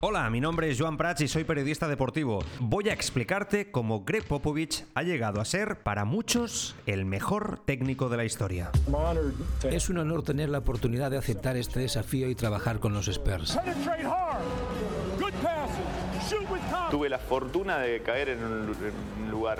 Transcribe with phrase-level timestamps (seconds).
[0.00, 2.38] Hola, mi nombre es Joan Prats y soy periodista deportivo.
[2.60, 8.08] Voy a explicarte cómo Greg Popovich ha llegado a ser, para muchos, el mejor técnico
[8.08, 8.70] de la historia.
[9.68, 13.58] Es un honor tener la oportunidad de aceptar este desafío y trabajar con los Spurs.
[16.92, 19.58] Tuve la fortuna de caer en un lugar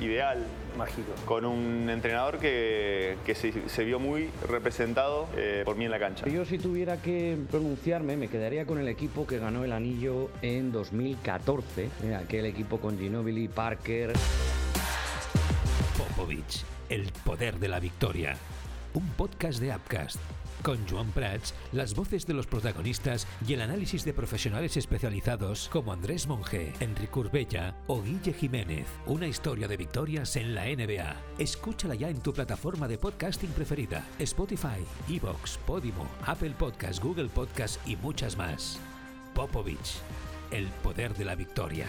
[0.00, 0.38] ideal,
[0.76, 1.12] mágico.
[1.24, 5.98] Con un entrenador que, que se, se, vio muy representado eh, por mí en la
[5.98, 6.26] cancha.
[6.28, 10.72] Yo si tuviera que pronunciarme me quedaría con el equipo que ganó el anillo en
[10.72, 14.12] 2014, eh, aquel equipo con Ginobili, Parker.
[15.96, 18.36] Popovich, el poder de la victoria.
[18.94, 20.20] Un podcast de Upcast
[20.64, 25.92] con Joan Prats, las voces de los protagonistas y el análisis de profesionales especializados como
[25.92, 28.86] Andrés Monge, Enrique Urbella o Guille Jiménez.
[29.06, 31.16] Una historia de victorias en la NBA.
[31.38, 37.86] Escúchala ya en tu plataforma de podcasting preferida: Spotify, Evox, Podimo, Apple Podcast, Google Podcast
[37.86, 38.80] y muchas más.
[39.34, 39.98] Popovich,
[40.50, 41.86] el poder de la victoria.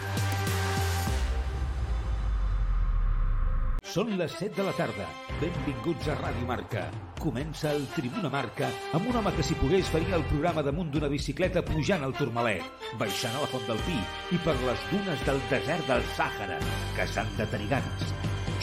[3.86, 5.04] Són les 7 de la tarda.
[5.40, 6.82] Benvinguts a Ràdio Marca.
[7.22, 11.10] Comença el Tribuna Marca amb un home que si pogués faria el programa damunt d'una
[11.12, 12.66] bicicleta pujant al Turmalet,
[12.98, 13.96] baixant a la Font del Pi
[14.34, 16.58] i per les dunes del desert del Sàhara,
[16.98, 18.12] que s'han de tenir ganes.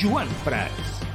[0.03, 1.12] Joan Prats.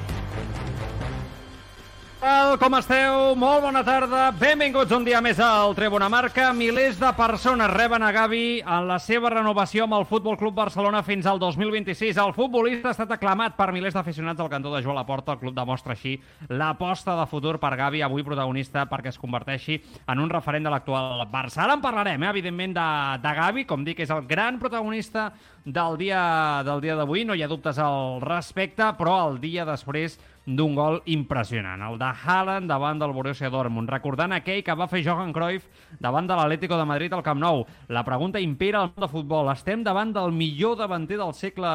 [2.18, 3.36] Tal com esteu?
[3.38, 4.32] Molt bona tarda.
[4.34, 6.48] Benvinguts un dia més al Tribuna Marca.
[6.50, 11.04] Milers de persones reben a Gavi en la seva renovació amb el Futbol Club Barcelona
[11.06, 12.18] fins al 2026.
[12.18, 15.36] El futbolista ha estat aclamat per milers d'aficionats del cantó de Joan Laporta.
[15.36, 16.16] El club demostra així
[16.50, 21.22] l'aposta de futur per Gavi, avui protagonista perquè es converteixi en un referent de l'actual
[21.30, 21.62] Barça.
[21.68, 22.88] Ara en parlarem, eh, evidentment, de,
[23.22, 23.66] de Gavi.
[23.70, 25.28] Com dic, és el gran protagonista
[25.68, 27.26] del dia del dia d'avui.
[27.28, 30.16] No hi ha dubtes al respecte, però el dia després
[30.48, 35.02] d'un gol impressionant, el de Haaland davant del Borussia Dortmund, recordant aquell que va fer
[35.04, 35.66] Johan Cruyff
[36.00, 37.66] davant de l'Atlético de Madrid al Camp Nou.
[37.92, 39.50] La pregunta impera al món de futbol.
[39.52, 41.74] Estem davant del millor davanter del segle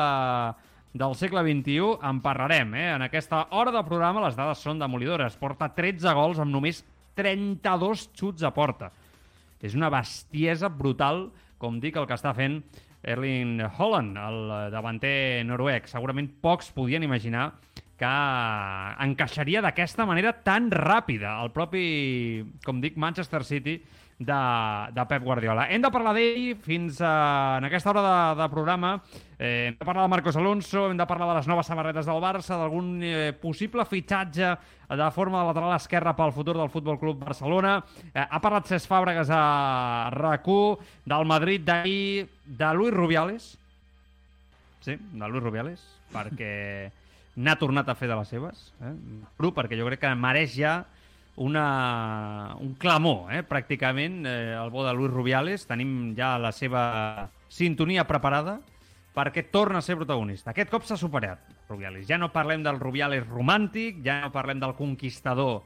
[0.93, 2.73] del segle XXI, en parlarem.
[2.77, 2.89] Eh?
[2.95, 5.37] En aquesta hora de programa les dades són demolidores.
[5.37, 6.83] Porta 13 gols amb només
[7.17, 8.91] 32 xuts a porta.
[9.61, 11.27] És una bestiesa brutal,
[11.57, 12.59] com dic, el que està fent
[13.03, 15.89] Erling Holland, el davanter noruec.
[15.91, 17.51] Segurament pocs podien imaginar
[17.99, 18.13] que
[19.05, 21.83] encaixaria d'aquesta manera tan ràpida el propi,
[22.65, 23.77] com dic, Manchester City
[24.19, 24.39] de,
[24.93, 25.67] de Pep Guardiola.
[25.69, 28.95] Hem de parlar d'ell fins a, en aquesta hora de, de programa.
[29.37, 32.21] Eh, hem de parlar de Marcos Alonso, hem de parlar de les noves samarretes del
[32.23, 34.55] Barça, d'algun eh, possible fitxatge
[34.97, 37.77] de forma de lateral esquerra pel futur del Futbol Club Barcelona.
[38.13, 43.53] Eh, ha parlat Cesc Fàbregas a RAC1, del Madrid d'ahir, de Luis Rubiales.
[44.83, 46.91] Sí, de Luis Rubiales, perquè
[47.35, 48.67] n'ha tornat a fer de les seves.
[48.83, 48.93] Eh?
[49.37, 50.81] Però perquè jo crec que mereix ja
[51.35, 53.41] una, un clamor, eh?
[53.47, 55.65] pràcticament, eh, el bo de Luis Rubiales.
[55.69, 58.59] Tenim ja la seva sintonia preparada
[59.13, 60.51] perquè torna a ser protagonista.
[60.51, 62.07] Aquest cop s'ha superat, Rubiales.
[62.07, 65.61] Ja no parlem del Rubiales romàntic, ja no parlem del conquistador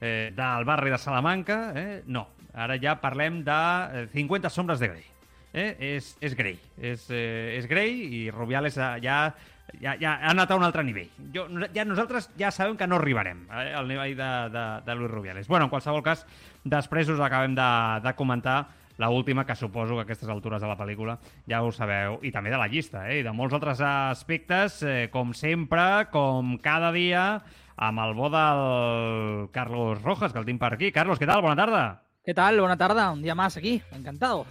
[0.00, 2.02] eh, del barri de Salamanca, eh?
[2.06, 2.28] no.
[2.54, 5.08] Ara ja parlem de 50 sombres de Grey.
[5.54, 5.70] Eh?
[5.94, 6.58] És, és Grey.
[6.78, 9.34] És, eh, és Grey i Rubiales ja
[9.80, 11.10] ja, ja ha anat a un altre nivell.
[11.34, 15.10] Jo, ja nosaltres ja sabem que no arribarem eh, al nivell de, de, de Luis
[15.10, 15.48] Rubiales.
[15.48, 16.24] Bueno, en qualsevol cas,
[16.64, 17.70] després us acabem de,
[18.04, 18.58] de comentar
[18.96, 21.18] la última, que suposo que a aquestes altures de la pel·lícula
[21.50, 23.20] ja ho sabeu, i també de la llista, eh?
[23.20, 27.42] i de molts altres aspectes, eh, com sempre, com cada dia,
[27.76, 30.92] amb el bo del Carlos Rojas, que el tinc per aquí.
[30.92, 31.42] Carlos, què tal?
[31.42, 31.84] Bona tarda.
[32.24, 32.60] ¿Qué tal?
[32.60, 34.46] Buena tarde, un día más aquí, encantado.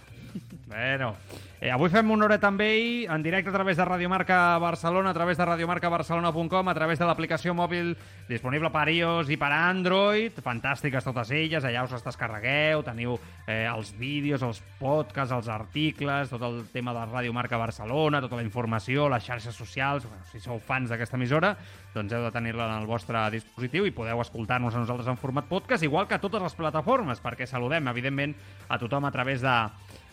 [0.74, 1.14] Bueno,
[1.60, 5.10] eh, avui fem una horeta amb ell en directe a través de Radio Marca Barcelona,
[5.10, 7.92] a través de radiomarcabarcelona.com, a través de l'aplicació mòbil
[8.26, 10.40] disponible per iOS i per Android.
[10.42, 13.14] Fantàstiques totes elles, allà us les descarregueu, teniu
[13.46, 18.42] eh, els vídeos, els podcasts, els articles, tot el tema de Radio Marca Barcelona, tota
[18.42, 20.10] la informació, les xarxes socials.
[20.10, 21.54] Bueno, si sou fans d'aquesta emissora,
[21.94, 25.46] doncs heu de tenir-la en el vostre dispositiu i podeu escoltar-nos a nosaltres en format
[25.46, 28.34] podcast, igual que a totes les plataformes, perquè saludem, evidentment,
[28.66, 29.54] a tothom a través de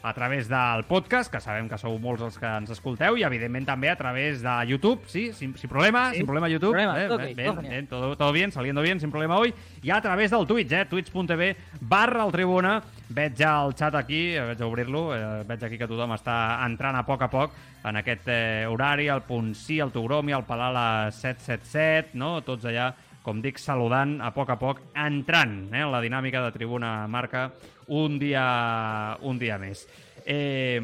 [0.03, 3.67] a través del podcast, que sabem que sou molts els que ens escolteu, i evidentment
[3.69, 6.21] també a través de YouTube, sí, sin, sin problema, sí.
[6.21, 6.73] sin problema YouTube.
[6.73, 9.53] Problema, eh, okay, bien, bien, todo, todo bien, saliendo bien, sin problema hoy.
[9.83, 12.81] I a través del Twitch, eh, twitch.tv barra el Tribuna.
[13.11, 16.63] Veig ja el xat aquí, eh, vaig a obrir-lo, eh, veig aquí que tothom està
[16.65, 20.45] entrant a poc a poc en aquest eh, horari, el Punt Sí, el Togromi, el
[20.45, 22.39] Palala 777, no?
[22.45, 26.53] tots allà com dic, saludant a poc a poc, entrant eh, en la dinàmica de
[26.55, 27.49] Tribuna Marca
[27.91, 29.83] un dia, un dia més.
[30.23, 30.79] Eh,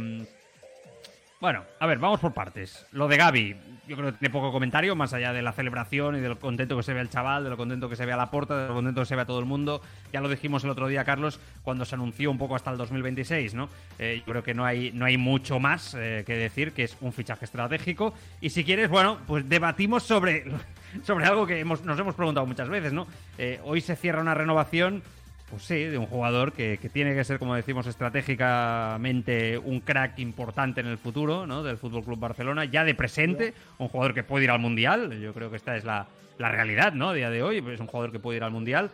[1.40, 2.88] Bueno, a ver, vamos por partes.
[2.94, 3.56] Lo de Gaby,
[3.88, 6.76] yo creo que tiene poco comentario, más allá de la celebración y de lo contento
[6.76, 8.68] que se ve el chaval, de lo contento que se ve a la puerta, de
[8.70, 9.80] lo contento que se ve a todo el mundo.
[10.12, 13.54] Ya lo dijimos el otro día, Carlos, cuando se anunció un poco hasta el 2026,
[13.54, 13.70] ¿no?
[14.00, 16.98] Eh, yo creo que no hay, no hay mucho más eh, que decir, que es
[17.02, 18.16] un fichaje estratégico.
[18.42, 20.44] Y si quieres, bueno, pues debatimos sobre,
[21.04, 23.06] sobre algo que hemos, nos hemos preguntado muchas veces, ¿no?
[23.38, 25.04] Eh, hoy se cierra una renovación
[25.50, 30.82] pues sí, de un jugador que, tiene que ser, como decimos, estratégicamente un crack importante
[30.82, 31.64] en el futuro, ¿no?
[31.64, 35.18] Del Fútbol Club Barcelona, ya de presente, un jugador que puede ir al Mundial.
[35.22, 36.08] Yo creo que esta es la,
[36.38, 37.10] la realidad, ¿no?
[37.10, 38.92] A día de hoy, es un jugador que puede ir al Mundial.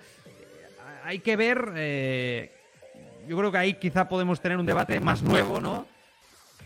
[1.04, 1.72] Hay que ver.
[1.76, 2.52] Eh,
[3.28, 5.88] yo creo que ahí quizá podemos tener un debate más nuevo, ¿no?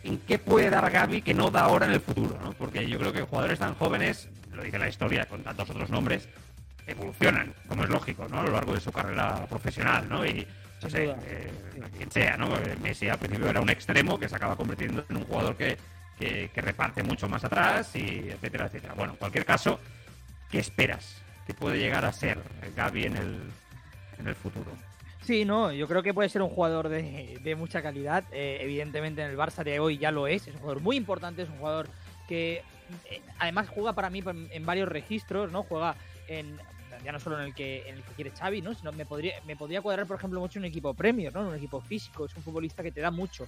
[0.04, 2.51] ¿En qué puede dar Gaby que no da ahora en el futuro, ¿no?
[2.54, 6.28] Porque yo creo que jugadores tan jóvenes, lo dice la historia con tantos otros nombres,
[6.88, 8.39] evolucionan, como es lógico, ¿no?
[8.39, 10.25] A lo largo de su carrera profesional, ¿no?
[10.25, 10.48] Y,
[10.81, 11.51] no sé, eh,
[11.95, 12.50] quien sea, ¿no?
[12.81, 15.78] Messi al principio era un extremo que se acaba convirtiendo en un jugador que,
[16.18, 18.94] que, que, reparte mucho más atrás y etcétera, etcétera.
[18.94, 19.80] Bueno, en cualquier caso,
[20.50, 21.22] ¿qué esperas?
[21.45, 22.39] ¿Qué puede llegar a ser
[22.75, 23.40] Gaby en el,
[24.19, 24.72] en el futuro?
[25.24, 28.24] Sí, no, yo creo que puede ser un jugador de, de mucha calidad.
[28.31, 30.48] Eh, evidentemente en el Barça de hoy ya lo es.
[30.48, 31.90] Es un jugador muy importante, es un jugador
[32.28, 32.63] que
[33.10, 35.63] eh, además juega para mí en, en varios registros, ¿no?
[35.63, 35.95] Juega
[36.28, 36.57] en
[37.03, 38.73] ya no solo en el que en el que quiere Xavi, ¿no?
[38.73, 41.47] Sino me podría me podría cuadrar, por ejemplo, mucho un equipo Premier, ¿no?
[41.47, 43.47] Un equipo físico, es un futbolista que te da mucho.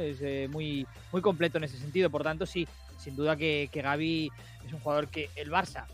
[0.00, 2.66] Es eh, muy muy completo en ese sentido, por tanto, sí,
[2.98, 4.30] sin duda que, que Gaby
[4.66, 5.86] es un jugador que el Barça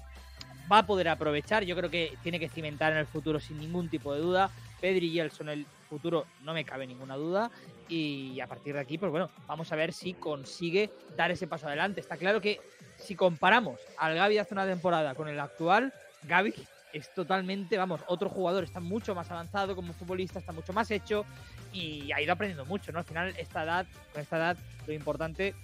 [0.70, 3.88] va a poder aprovechar, yo creo que tiene que cimentar en el futuro sin ningún
[3.88, 4.50] tipo de duda.
[4.80, 7.50] Pedri y Gelson el futuro no me cabe ninguna duda
[7.88, 11.66] y a partir de aquí, pues bueno, vamos a ver si consigue dar ese paso
[11.66, 12.00] adelante.
[12.00, 12.60] Está claro que
[12.96, 15.92] si comparamos al Gaby de hace una temporada con el actual,
[16.24, 16.54] Gaby
[16.96, 21.25] es totalmente, vamos, otro jugador, está mucho más avanzado como futbolista, está mucho más hecho
[21.72, 22.98] y ha ido aprendiendo mucho, ¿no?
[22.98, 24.56] Al final, esta edad, con esta edad,
[24.87, 25.54] lo importante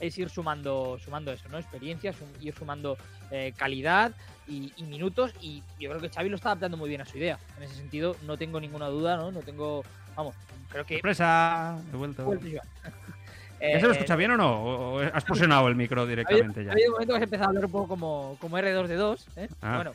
[0.00, 1.58] es ir sumando, sumando eso, ¿no?
[1.58, 2.98] Experiencias, ir sumando
[3.30, 4.12] eh, calidad
[4.46, 7.16] y, y, minutos y yo creo que Xavi lo está adaptando muy bien a su
[7.16, 7.38] idea.
[7.56, 9.30] En ese sentido, no tengo ninguna duda, ¿no?
[9.30, 9.84] No tengo,
[10.14, 10.34] vamos,
[10.68, 10.94] creo que...
[10.96, 11.78] ¡Sorpresa!
[11.90, 12.24] De vuelta.
[13.60, 14.62] ¿Ya se lo escucha bien o no?
[14.62, 16.70] ¿O has posicionado el micro directamente ya?
[16.70, 19.48] Ha habido un momento que has empezado a hablar un poco como, como R2D2, ¿eh?
[19.62, 19.76] Ah.
[19.76, 19.92] Bueno,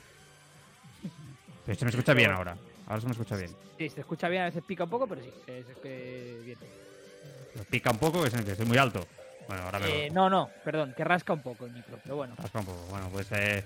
[1.66, 2.56] Pero se me escucha bien ahora.
[2.88, 3.52] Ahora se me escucha bien.
[3.78, 6.58] Sí, se escucha bien, a veces pica un poco, pero sí, es, es que bien.
[7.70, 9.06] Pica un poco, que es que estoy muy alto.
[9.48, 12.36] Bueno, ahora Eh, me no, no, perdón, que rasca un poco el micro, però bueno.
[12.38, 12.86] rasca un poco.
[12.90, 13.64] Bueno, pues eh,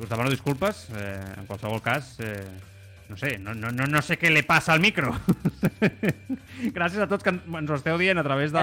[0.00, 0.88] us demano disculpes.
[0.94, 2.44] Eh, en qualsevol cas, eh,
[3.08, 5.12] no sé, no, no, no, no sé què li passa al micro.
[6.76, 8.60] Gràcies a tots que ens ho esteu dient a través de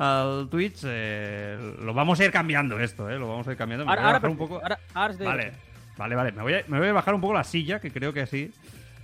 [0.00, 0.82] el Twitch.
[0.84, 3.18] Eh, lo vamos a ir cambiando esto, eh.
[3.18, 3.88] Lo vamos a ir cambiando.
[3.88, 4.60] Ahora, ahora, un poco.
[4.62, 5.52] ahora, ahora Vale,
[6.00, 6.32] vale, vale.
[6.32, 8.50] Me voy, a, me voy a bajar un poco la silla, que creo que así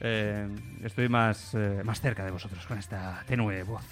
[0.01, 0.49] eh,
[0.83, 3.85] estoy más, eh, más cerca de vosotros con esta tenue voz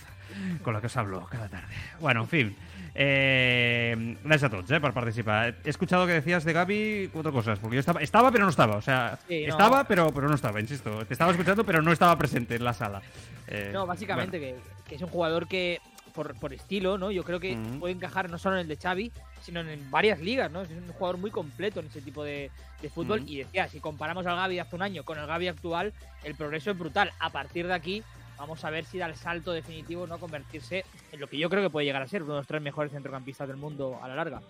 [0.63, 1.73] con la que os hablo cada tarde.
[2.01, 2.57] Bueno, en fin.
[2.97, 5.55] Eh, gracias a todos eh, por participar.
[5.65, 8.77] He escuchado que decías de Gaby cuatro cosas, porque yo estaba, estaba pero no estaba.
[8.77, 9.51] O sea, Sí, no.
[9.53, 11.05] estaba pero, pero no estaba, insisto.
[11.07, 13.03] Te estaba escuchando pero no estaba presente en la sala.
[13.47, 14.57] Eh, No, básicamente que,
[14.89, 15.81] que es un jugador que,
[16.15, 17.11] por, por estilo, ¿no?
[17.11, 17.81] Yo creo que Ujú.
[17.81, 19.13] puede encajar no solo en el de Xavi,
[19.43, 20.63] sino en varias ligas, ¿no?
[20.63, 22.51] Es un jugador muy completo en ese tipo de,
[22.81, 23.21] de fútbol.
[23.21, 23.29] Ujú.
[23.31, 26.35] Y decía, si comparamos al Gavi de hace un año con el Gavi actual, el
[26.37, 27.11] progreso es brutal.
[27.19, 28.03] A partir de aquí,
[28.39, 30.19] vamos a ver si da el salto definitivo, ¿no?
[30.19, 32.63] Convertirse en lo que yo creo que puede llegar a ser uno de los tres
[32.63, 34.41] mejores centrocampistas del mundo a la larga.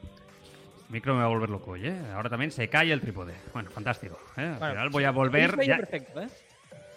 [0.90, 1.98] Micro me va a volver loco, ¿eh?
[2.14, 3.34] Ahora también se cae el trípode.
[3.54, 4.18] Bueno, fantástico.
[4.36, 4.42] ¿eh?
[4.42, 5.64] Al Bueno, final voy a volver.
[5.66, 6.28] Ya- perfecto, ¿eh?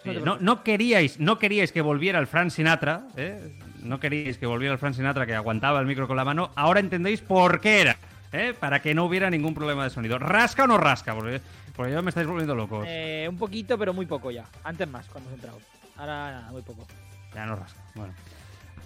[0.02, 0.10] Sí,
[0.40, 3.52] No queríais, no queríais que volviera el Frank Sinatra, ¿eh?
[3.82, 6.50] No queríais que volviera el Frank Sinatra que aguantaba el micro con la mano.
[6.54, 7.96] Ahora entendéis por qué era,
[8.32, 8.54] ¿eh?
[8.58, 10.18] Para que no hubiera ningún problema de sonido.
[10.18, 11.14] ¿Rasca o no rasca?
[11.14, 11.40] Porque,
[11.74, 12.86] porque ya me estáis volviendo locos.
[12.88, 14.44] Eh, un poquito, pero muy poco ya.
[14.64, 15.58] Antes más, cuando has entrado.
[15.96, 16.86] Ahora nada, muy poco.
[17.34, 17.80] Ja no rasca.
[17.94, 18.14] Bueno.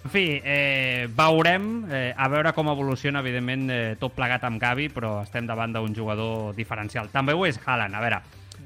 [0.03, 4.89] En fi, eh, veurem, eh, a veure com evoluciona, evidentment, eh, tot plegat amb Gavi,
[4.91, 7.07] però estem davant d'un jugador diferencial.
[7.13, 7.95] També ho és Haaland.
[7.95, 8.19] A veure,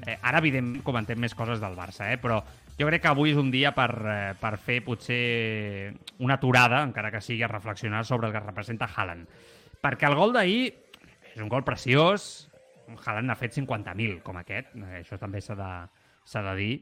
[0.06, 2.40] eh, ara, evidentment, comentem més coses del Barça, eh, però
[2.78, 7.10] jo crec que avui és un dia per, eh, per fer, potser, una aturada, encara
[7.14, 9.26] que sigui a reflexionar sobre el que representa Haaland.
[9.82, 10.74] Perquè el gol d'ahir
[11.34, 12.48] és un gol preciós,
[13.04, 15.72] Haaland n'ha fet 50.000 com aquest, eh, això també s'ha de,
[16.34, 16.74] de dir.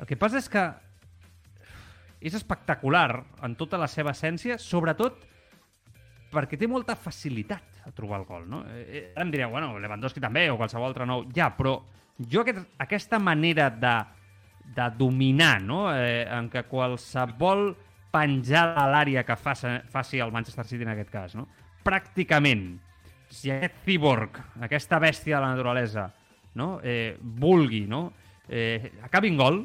[0.00, 0.66] El que passa és que
[2.20, 5.24] és espectacular en tota la seva essència, sobretot
[6.32, 8.64] perquè té molta facilitat a trobar el gol, no?
[8.72, 11.26] Eh, ara em direu, bueno, Lewandowski també, o qualsevol altre nou.
[11.36, 11.78] Ja, però
[12.18, 13.96] jo aquest, aquesta manera de,
[14.76, 15.86] de dominar, no?
[15.94, 17.70] Eh, en què qualsevol
[18.16, 21.46] penjada a l'àrea que faci, faci el Manchester City en aquest cas, no?
[21.86, 22.68] Pràcticament,
[23.30, 26.08] si aquest cyborg, aquesta bèstia de la naturalesa,
[26.56, 26.80] no?
[26.82, 28.12] eh, vulgui, no?
[28.48, 29.60] eh, acabi en gol,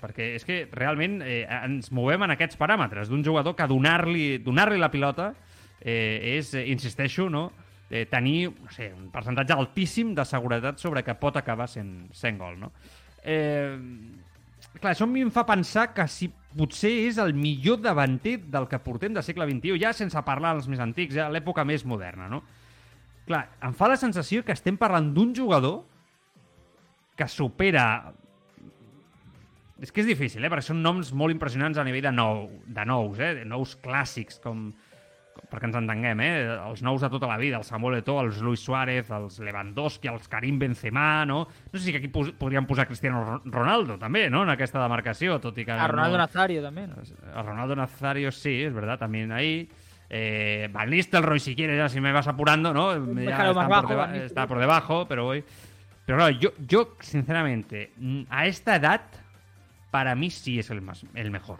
[0.00, 4.70] perquè és que realment eh, ens movem en aquests paràmetres d'un jugador que donar-li donar
[4.72, 5.34] la pilota
[5.80, 7.50] eh, és, eh, insisteixo, no?
[7.90, 12.38] eh, tenir no sé, un percentatge altíssim de seguretat sobre que pot acabar sent, sent
[12.38, 12.70] gol, no?
[13.24, 13.76] Eh,
[14.78, 18.68] clar, això a mi em fa pensar que si potser és el millor davanter del
[18.70, 22.30] que portem de segle XXI, ja sense parlar dels més antics, ja l'època més moderna,
[22.30, 22.44] no?
[23.26, 25.82] Clar, em fa la sensació que estem parlant d'un jugador
[27.18, 28.14] que supera...
[29.80, 30.50] És que és difícil, eh?
[30.52, 33.30] Perquè són noms molt impressionants a nivell de, nou, de nous, eh?
[33.38, 34.89] De nous clàssics, com, com
[35.50, 36.32] perquè ens entenguem, eh?
[36.70, 40.28] Els nous de tota la vida, el Samuel Eto'o, els Luis Suárez, els Lewandowski, els
[40.30, 41.42] Karim Benzema, no?
[41.72, 44.44] No sé si aquí pos podríem posar Cristiano Ro- Ronaldo, també, no?
[44.46, 45.72] En aquesta demarcació, tot i que...
[45.74, 46.24] A Ronaldo no...
[46.24, 46.92] Nazario también.
[47.34, 49.68] A Ronaldo Nazario sí, es verdad, también ahí.
[50.08, 52.94] Eh, Van Nistelrooy, si quieres, ya si me vas apurando, ¿no?
[53.22, 55.44] Ya bajo, por deba- está por debajo, pero voy.
[56.06, 59.02] Pero claro, yo, yo sinceramente, mm, a esta edad,
[59.92, 61.58] para mí sí es el, más, el mejor.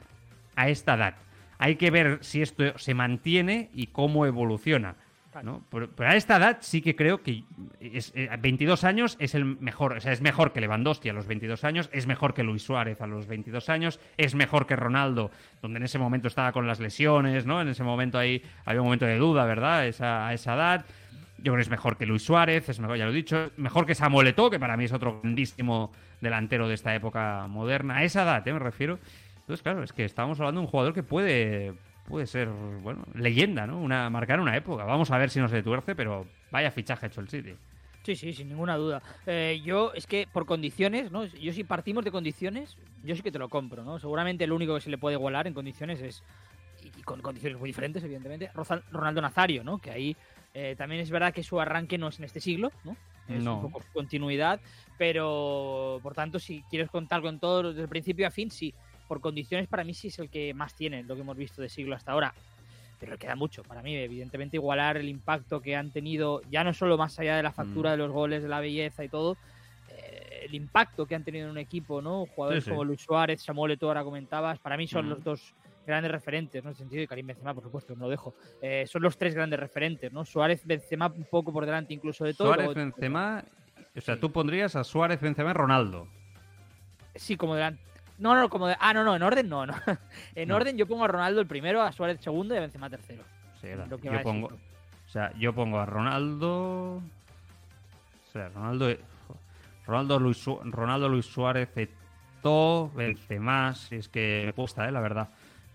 [0.57, 1.15] A esta edad.
[1.61, 4.97] Hay que ver si esto se mantiene y cómo evoluciona.
[5.45, 5.63] ¿no?
[5.71, 7.45] Pero, pero a esta edad sí que creo que
[7.81, 11.13] es, eh, a 22 años es el mejor, o sea, es mejor que Lewandowski a
[11.13, 14.75] los 22 años, es mejor que Luis Suárez a los 22 años, es mejor que
[14.75, 15.31] Ronaldo,
[15.63, 17.61] donde en ese momento estaba con las lesiones, ¿no?
[17.61, 19.87] En ese momento ahí había un momento de duda, ¿verdad?
[19.87, 20.85] Esa, a esa edad.
[21.39, 23.87] Yo creo que es mejor que Luis Suárez, es mejor, ya lo he dicho, mejor
[23.87, 27.99] que Samuel Eto'o, que para mí es otro grandísimo delantero de esta época moderna.
[27.99, 28.53] A esa edad, ¿eh?
[28.53, 28.99] me refiero.
[29.51, 31.75] Entonces, claro, es que estábamos hablando de un jugador que puede,
[32.07, 33.81] puede ser, bueno, leyenda, ¿no?
[33.81, 34.85] Una, marcar una época.
[34.85, 37.57] Vamos a ver si no se tuerce, pero vaya fichaje ha hecho el City.
[38.05, 39.03] Sí, sí, sin ninguna duda.
[39.27, 41.25] Eh, yo, es que por condiciones, ¿no?
[41.25, 43.99] Yo si partimos de condiciones, yo sí que te lo compro, ¿no?
[43.99, 46.23] Seguramente el único que se le puede igualar en condiciones es,
[46.85, 48.53] y con condiciones muy diferentes, evidentemente,
[48.93, 49.79] Ronaldo Nazario, ¿no?
[49.79, 50.17] Que ahí
[50.55, 52.97] eh, también es verdad que su arranque no es en este siglo, ¿no?
[53.29, 53.57] Es No.
[53.57, 54.61] un poco su continuidad,
[54.97, 58.73] pero por tanto, si quieres contar con todo desde el principio a fin, sí.
[59.11, 61.69] Por condiciones, para mí sí es el que más tiene, lo que hemos visto de
[61.69, 62.33] siglo hasta ahora
[63.01, 66.73] pero le queda mucho para mí, evidentemente, igualar el impacto que han tenido, ya no
[66.75, 67.93] solo más allá de la factura Mm.
[67.93, 69.37] de los goles, de la belleza y todo,
[69.89, 72.27] eh, el impacto que han tenido en un equipo, ¿no?
[72.27, 72.71] Jugadores Sí, sí.
[72.71, 75.09] como Luis Suárez, Samuel Eto'o, ahora comentabas, para mí son Mm.
[75.09, 75.55] los dos
[75.87, 76.69] grandes referentes, ¿no?
[76.69, 78.35] En el sentido de Karim Benzema, por supuesto, me lo dejo.
[78.61, 80.25] Eh, son los tres grandes referentes, ¿no?
[80.27, 82.49] Suárez, Benzema un poco por delante incluso de todo.
[82.49, 83.43] Suárez, luego- Benzema,
[83.97, 86.07] o sea, tú pondrías a Suárez, Benzema y Ronaldo.
[87.15, 87.83] Sí, como delante.
[88.21, 88.77] No, no, como de...
[88.79, 89.75] Ah, no, no, en orden no, no.
[90.35, 90.57] en No.
[90.57, 93.25] orden yo pongo a Ronaldo el primero, a Suárez segundo y a Benzema tercero.
[93.61, 93.69] Sí,
[94.03, 97.03] yo pongo, o sea, yo pongo a Ronaldo, o
[98.33, 98.89] sea, Ronaldo,
[99.87, 105.01] Ronaldo Luis, Su- Ronaldo Luis Suárez, Eto'o, Benzema, si es que me cuesta, eh, la
[105.01, 105.29] verdad.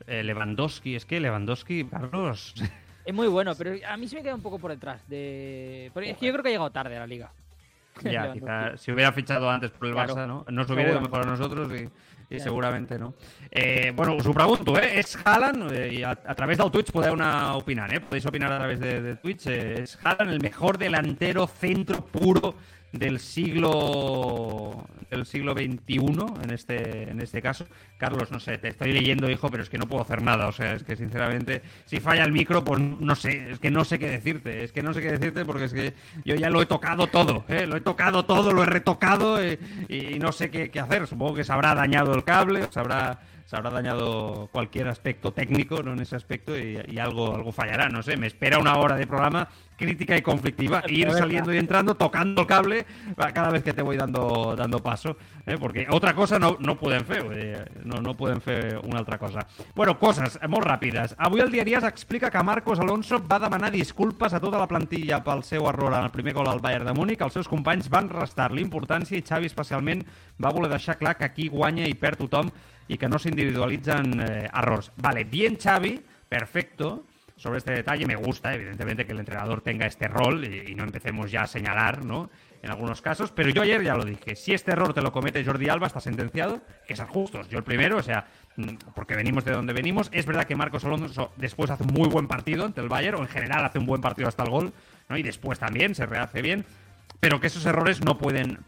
[0.07, 2.53] Eh, Lewandowski, es que Lewandowski, Carlos,
[3.05, 5.07] Es muy bueno, pero a mí se me queda un poco por detrás.
[5.07, 5.91] De...
[5.93, 7.31] Porque es que yo creo que ha llegado tarde a la liga.
[8.03, 8.39] Ya, Lewandowski.
[8.39, 10.15] quizá si hubiera fichado antes por el Claro.
[10.15, 10.45] Barça, ¿no?
[10.49, 11.71] Nos hubiera ido mejor a nosotros
[12.29, 13.13] y, seguramente no.
[13.51, 14.99] Eh, bueno, us ho pregunto, eh?
[14.99, 18.01] És Haaland, eh, i a, a través del Twitch podeu anar opinant, eh?
[18.01, 19.45] Podéis opinar a través de, de Twitch.
[19.47, 22.55] eh, ¿Es Haaland el mejor delantero centro puro
[22.97, 25.97] del siglo del siglo XXI
[26.43, 27.65] en este en este caso
[27.97, 30.51] Carlos no sé te estoy leyendo hijo pero es que no puedo hacer nada o
[30.51, 33.99] sea es que sinceramente si falla el micro pues no sé es que no sé
[33.99, 36.65] qué decirte es que no sé qué decirte porque es que yo ya lo he
[36.65, 37.67] tocado todo ¿eh?
[37.67, 39.59] lo he tocado todo lo he retocado eh,
[39.89, 43.55] y, no sé qué, hacer supongo que se habrá dañado el cable se habrá se
[43.55, 45.93] habrá dañado cualquier aspecto técnico ¿no?
[45.93, 49.05] en ese aspecto y, y algo algo fallará no sé me espera una hora de
[49.05, 52.85] programa crítica y conflictiva e ir saliendo y entrando tocando el cable
[53.33, 55.57] cada vez que te voy dando dando paso eh?
[55.59, 57.65] porque otra cosa no, no podem fer eh?
[57.83, 62.31] no, no podem fer una altra cosa bueno, coses molt ràpides avui el diari explica
[62.31, 66.11] que Marcos Alonso va demanar disculpes a tota la plantilla pel seu error en el
[66.11, 70.05] primer gol al Bayern de Múnich els seus companys van restar-li importància i Xavi especialment
[70.41, 72.51] va voler deixar clar que aquí guanya i perd tothom
[72.87, 75.97] i que no s'individualitzen eh, errors vale, bien Xavi,
[76.29, 77.05] perfecto
[77.35, 78.05] sobre este detalle.
[78.05, 82.03] Me gusta, evidentemente, que el entrenador tenga este rol y, no empecemos ya a señalar,
[82.03, 82.29] ¿no?
[82.61, 83.31] En algunos casos.
[83.31, 84.35] Pero yo ayer ya lo dije.
[84.35, 86.61] Si este error te lo comete Jordi Alba, está sentenciado.
[86.87, 87.49] Que ser justos.
[87.49, 90.09] Yo el primero, o sea, mm, porque venimos de donde venimos.
[90.13, 93.21] Es verdad que Marcos Alonso después hace un muy buen partido ante el Bayern, o
[93.21, 94.73] en general hace un buen partido hasta el gol,
[95.09, 95.17] ¿no?
[95.17, 96.65] Y después también se rehace bien
[97.19, 98.59] pero que esos errores no pueden,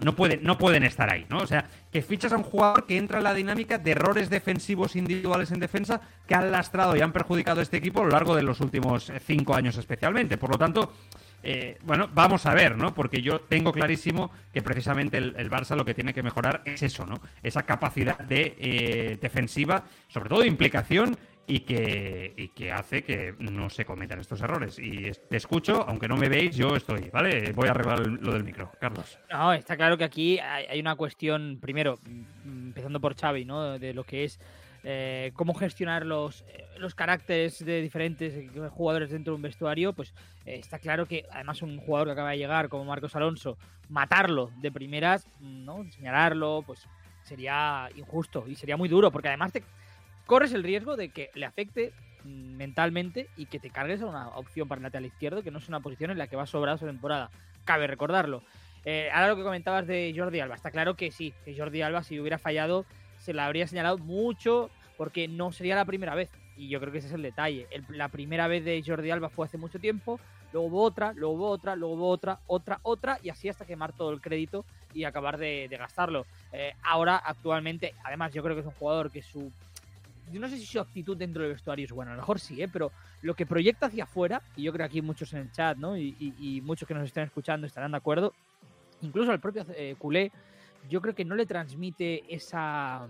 [0.00, 1.38] no pueden, no pueden estar ahí, ¿no?
[1.38, 4.96] O sea, que fichas a un jugador que entra en la dinámica de errores defensivos
[4.96, 8.36] individuales en defensa que han lastrado y han perjudicado a este equipo a lo largo
[8.36, 10.36] de los últimos cinco años especialmente.
[10.36, 10.92] Por lo tanto,
[11.42, 12.92] eh, bueno, vamos a ver, ¿no?
[12.94, 16.82] Porque yo tengo clarísimo que precisamente el, el Barça lo que tiene que mejorar es
[16.82, 17.20] eso, ¿no?
[17.42, 23.34] Esa capacidad de eh, defensiva, sobre todo de implicación y que, y que hace que
[23.38, 24.78] no se cometan estos errores.
[24.78, 27.52] Y te escucho, aunque no me veis, yo estoy, ¿vale?
[27.52, 28.72] Voy a arreglar lo del micro.
[28.80, 29.18] Carlos.
[29.30, 33.78] No, está claro que aquí hay, una cuestión, primero, mm, empezando por Xavi, ¿no?
[33.78, 34.40] De lo que es
[34.82, 40.14] eh, cómo gestionar los, eh, los caracteres de diferentes jugadores dentro de un vestuario, pues
[40.44, 44.50] eh, está claro que además un jugador que acaba de llegar como Marcos Alonso, matarlo
[44.58, 45.84] de primeras, ¿no?
[45.90, 46.86] señalarlo, pues
[47.24, 49.64] sería injusto y sería muy duro, porque además te
[50.26, 51.92] corres el riesgo de que le afecte
[52.24, 55.68] mentalmente y que te cargues a una opción para el lateral izquierdo que no es
[55.68, 57.30] una posición en la que va sobrado esa temporada.
[57.64, 58.42] Cabe recordarlo.
[59.12, 62.18] ahora lo que comentabas de Jordi Alba, está claro que sí, que Jordi Alba si
[62.20, 62.84] hubiera fallado
[63.18, 66.30] se la habría señalado mucho porque no sería la primera vez.
[66.56, 67.66] Y yo creo que ese es el detalle.
[67.90, 70.18] la primera vez de Jordi Alba fue hace mucho tiempo,
[70.52, 73.92] luego hubo otra, luego hubo otra, luego hubo otra, otra, otra, y así hasta quemar
[73.92, 74.64] todo el crédito
[74.94, 76.24] y acabar de, gastarlo.
[76.52, 79.52] Eh, ahora, actualmente, además, yo creo que es un jugador que su.
[80.32, 82.60] Yo no sé si su actitud dentro del vestuario es buena, a lo mejor sí,
[82.60, 82.68] ¿eh?
[82.68, 82.90] pero
[83.22, 85.96] lo que proyecta hacia afuera, y yo creo que aquí muchos en el chat, ¿no?
[85.96, 88.32] Y, muchos que nos estén escuchando estarán de acuerdo,
[89.02, 90.32] incluso el propio eh, culé,
[90.88, 93.08] yo creo que no le transmite esa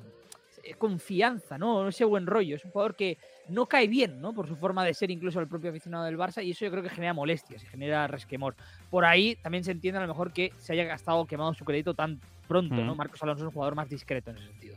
[0.67, 1.89] eh, confianza, ¿no?
[1.89, 2.57] Ese buen rollo.
[2.57, 3.19] Es un jugador que
[3.49, 4.33] no cae bien, ¿no?
[4.33, 6.83] Por su forma de ser, incluso el propio aficionado del Barça, y eso yo creo
[6.83, 8.57] que genera molestias y genera resquemor.
[8.91, 11.95] Por ahí también se entiende a lo mejor que se haya gastado, quemado su crédito
[11.95, 12.95] tan pronto, ¿no?
[12.97, 14.77] Marcos Alonso es un jugador más discreto en ese sentido.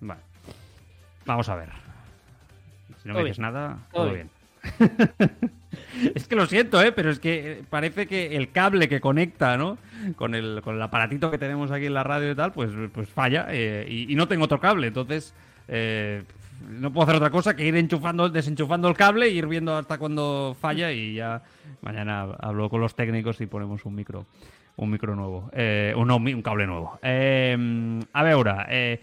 [0.00, 0.22] Vale.
[1.26, 1.68] Vamos a ver.
[3.02, 4.30] Si no me dices nada, todo, bien.
[6.14, 6.92] es que lo siento, ¿eh?
[6.92, 9.78] pero es que parece que el cable que conecta, ¿no?
[10.16, 13.08] Con el, con el aparatito que tenemos aquí en la radio y tal, pues, pues
[13.08, 14.88] falla eh, y, no tengo otro cable.
[14.88, 15.34] Entonces,
[15.68, 16.22] eh,
[16.68, 19.98] no puedo hacer otra cosa que ir enchufando, desenchufando el cable e ir viendo hasta
[19.98, 21.42] cuando falla y ya
[21.82, 24.26] mañana hablo con los técnicos y ponemos un micro
[24.76, 26.98] un micro nuevo, eh, un, un cable nuevo.
[27.02, 29.00] a ver, eh, Eh,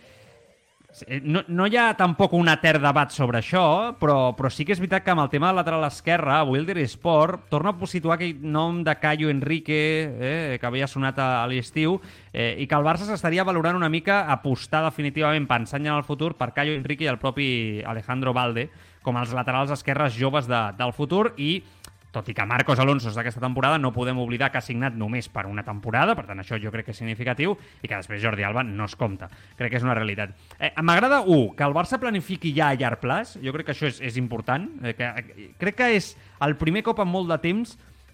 [1.23, 3.63] no, no hi ha tampoc un etern debat sobre això,
[3.99, 7.47] però, però sí que és veritat que amb el tema del lateral esquerre, Wilder Sport
[7.49, 11.97] torna a situar aquell nom de Caio Enrique, eh, que havia sonat a, a l'estiu,
[12.31, 16.35] eh, i que el Barça s'estaria valorant una mica apostar definitivament, pensant en el futur,
[16.37, 18.69] per Caio Enrique i el propi Alejandro Valde,
[19.03, 21.63] com els laterals esquerres joves de, del futur, i
[22.13, 25.27] tot i que Marcos Alonso és d'aquesta temporada, no podem oblidar que ha signat només
[25.33, 28.45] per una temporada, per tant això jo crec que és significatiu, i que després Jordi
[28.45, 29.31] Alba no es compta.
[29.57, 30.35] Crec que és una realitat.
[30.59, 33.89] Eh, M'agrada, un, que el Barça planifiqui ja a llarg plaç, jo crec que això
[33.89, 36.13] és, és important, eh, que, eh, crec que és
[36.45, 37.73] el primer cop en molt de temps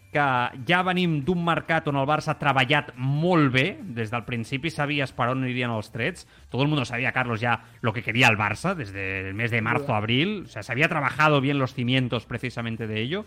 [0.09, 0.25] que
[0.65, 5.13] ja venim d'un mercat on el Barça ha treballat molt bé, des del principi sabies
[5.13, 8.37] per on anirien els trets, tot el món sabia, Carlos, ya lo que quería el
[8.37, 11.75] Barça desde el mes de marzo a abril, o sea, se había trabajado bien los
[11.75, 13.25] cimientos precisamente de ello,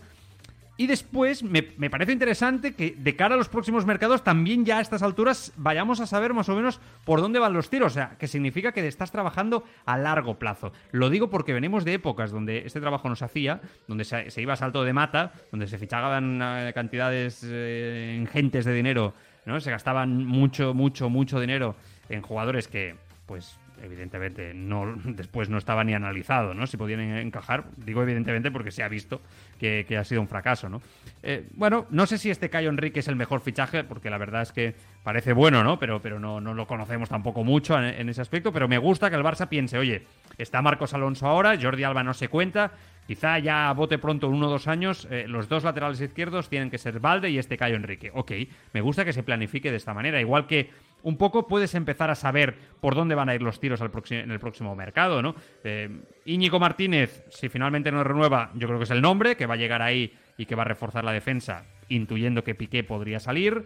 [0.75, 4.81] Y después me, parece interesante que de cara a los próximos mercados también ya a
[4.81, 7.91] estas alturas vayamos a saber más o menos por dónde van los tiros.
[7.91, 10.71] O sea, que significa que estás trabajando a largo plazo.
[10.91, 14.53] Lo digo porque venimos de épocas donde este trabajo no se hacía, donde se, iba
[14.53, 19.13] a salto de mata, donde se fichaban eh, cantidades eh, ingentes de dinero,
[19.45, 19.59] ¿no?
[19.59, 21.75] Se gastaban mucho, mucho, mucho dinero
[22.09, 22.95] en jugadores que,
[23.27, 26.67] pues, evidentemente no después no estaba ni analizado, ¿no?
[26.67, 29.21] Si podían encajar, digo evidentemente porque se ha visto
[29.59, 30.81] que, ha sido un fracaso, ¿no?
[31.21, 34.41] Eh, bueno, no sé si este Cayo Enrique es el mejor fichaje, porque la verdad
[34.41, 35.79] es que parece bueno, ¿no?
[35.79, 39.15] Pero, pero no, no lo conocemos tampoco mucho en, ese aspecto, pero me gusta que
[39.15, 40.05] el Barça piense, oye,
[40.37, 42.71] está Marcos Alonso ahora, Jordi Alba no se cuenta,
[43.07, 46.77] quizá ya vote pronto uno o dos años, eh, los dos laterales izquierdos tienen que
[46.77, 48.11] ser Valde y este Cayo Enrique.
[48.13, 48.31] Ok,
[48.73, 50.69] me gusta que se planifique de esta manera, igual que
[51.03, 54.39] un poco puedes empezar a saber por dónde van a ir los tiros en el
[54.39, 55.35] próximo mercado, ¿no?
[55.63, 55.89] Eh,
[56.25, 59.57] Íñigo Martínez, si finalmente no renueva, yo creo que es el nombre, que va a
[59.57, 63.65] llegar ahí y que va a reforzar la defensa, intuyendo que Piqué podría salir.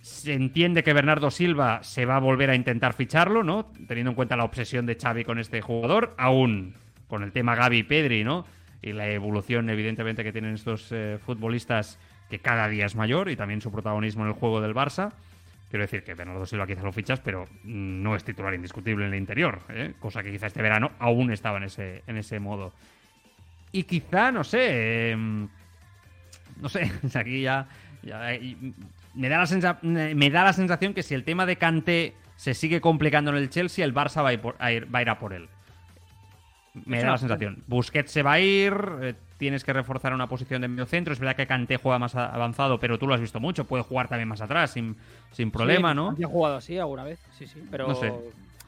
[0.00, 3.70] Se entiende que Bernardo Silva se va a volver a intentar ficharlo, ¿no?
[3.86, 6.74] Teniendo en cuenta la obsesión de Xavi con este jugador, aún
[7.08, 8.46] con el tema Gaby Pedri, ¿no?
[8.82, 13.36] Y la evolución, evidentemente, que tienen estos eh, futbolistas que cada día es mayor y
[13.36, 15.12] también su protagonismo en el juego del Barça.
[15.70, 19.18] Quiero decir que Bernardo Silva quizás lo fichas, pero no es titular indiscutible en el
[19.18, 19.94] interior, ¿eh?
[19.98, 22.72] cosa que quizá este verano aún estaba en ese, en ese modo.
[23.72, 25.48] Y quizá, no sé, em,
[26.60, 27.66] no sé, aquí ya,
[29.14, 32.80] me, da la me da la sensación que si el tema de Kanté se sigue
[32.80, 34.40] complicando en el Chelsea, el Barça va a ir,
[34.94, 35.48] va a, ir a por él.
[36.86, 37.62] Me da la sensación.
[37.68, 41.12] Busquets se va a ir, eh, tienes que reforzar una posición de medio centro.
[41.12, 43.64] Es verdad que Kanté juega más avanzado, pero tú lo has visto mucho.
[43.64, 44.96] Puede jugar también más atrás sin,
[45.30, 46.10] sin problema, ¿no?
[46.10, 47.62] Ha jugado así alguna vez, sí, sí.
[47.70, 48.12] Pero no sé.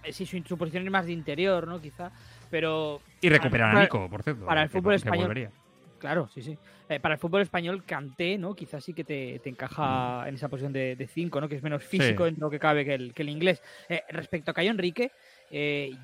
[0.05, 1.81] Eh, sí, su, posición es más de interior, ¿no?
[1.81, 2.13] Quizá.
[2.49, 3.01] Pero.
[3.21, 4.47] Y recuperar a Nico, por cierto.
[4.47, 5.51] Para el fútbol español.
[5.99, 6.57] Claro, sí, sí.
[6.89, 8.55] Eh, para el fútbol español, Kanté, ¿no?
[8.55, 10.29] Quizás sí que te, encaja mm.
[10.29, 11.49] en esa posición de 5, ¿no?
[11.49, 13.63] Que es menos físico dentro que cabe que el, que el inglés.
[13.89, 15.11] Eh, respecto a Cayo Enrique,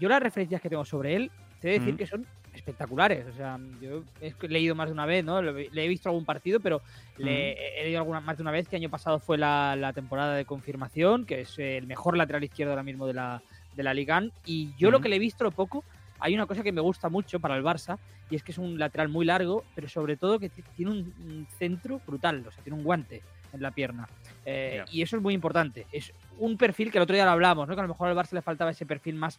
[0.01, 1.31] yo las referencias que tengo sobre él,
[1.63, 1.97] te voy a decir mm.
[1.97, 3.25] que son espectaculares.
[3.29, 5.41] O sea, yo he leído más de una vez, ¿no?
[5.41, 6.83] Le he visto algún partido, pero
[7.17, 10.45] le, he leído alguna, más de una vez que año pasado fue la, temporada de
[10.45, 13.43] confirmación, que es el mejor lateral izquierdo ahora mismo de la,
[13.77, 14.23] de la Liga.
[14.45, 15.85] Y yo lo que le he visto, lo poco,
[16.19, 17.99] hay una cosa que me gusta mucho para el Barça
[18.29, 22.01] y es que es un lateral muy largo, pero sobre todo que tiene un centro
[22.07, 23.23] brutal, o sea, tiene un guante
[23.53, 24.09] en la pierna.
[24.45, 25.87] Eh, y eso es muy importante.
[25.93, 27.75] Es un perfil que el otro día lo hablamos, ¿no?
[27.75, 29.39] que a lo mejor al Barça le faltaba ese perfil más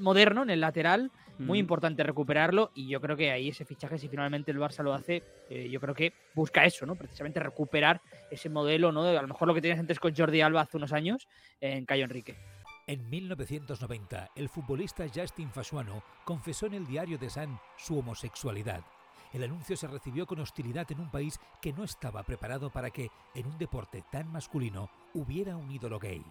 [0.00, 1.10] moderno en el lateral
[1.40, 4.92] muy importante recuperarlo y yo creo que ahí ese fichaje, si finalmente el Barça lo
[4.92, 6.96] hace, eh, yo creo que busca eso, ¿no?
[6.96, 9.04] Precisamente recuperar ese modelo, ¿no?
[9.04, 11.28] a lo mejor lo que tenías antes con Jordi Alba hace unos años
[11.60, 12.36] en Cayo Enrique.
[12.86, 18.84] En 1990, el futbolista Justin Fasuano confesó en el diario de San su homosexualidad.
[19.32, 23.08] El anuncio se recibió con hostilidad en un país que no estaba preparado para que,
[23.34, 26.24] en un deporte tan masculino, hubiera un ídolo gay.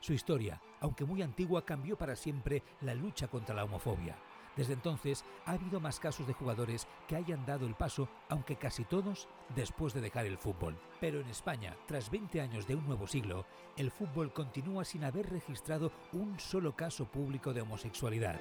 [0.00, 4.16] Su historia, aunque muy antigua, cambió para siempre la lucha contra la homofobia.
[4.56, 8.84] Desde entonces ha habido más casos de jugadores que hayan dado el paso, aunque casi
[8.84, 10.76] todos después de dejar el fútbol.
[11.00, 15.30] Pero en España, tras 20 años de un nuevo siglo, el fútbol continúa sin haber
[15.30, 18.40] registrado un solo caso público de homosexualidad.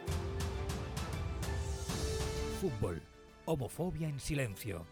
[2.61, 3.03] Fútbol.
[3.45, 4.85] Homofobia en silencio.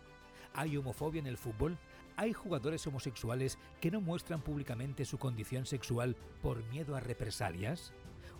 [0.54, 1.78] ¿Hay homofobia en el fútbol?
[2.18, 7.94] ¿Hay jugadores homosexuales que no muestran públicamente su condición sexual por miedo a represalias?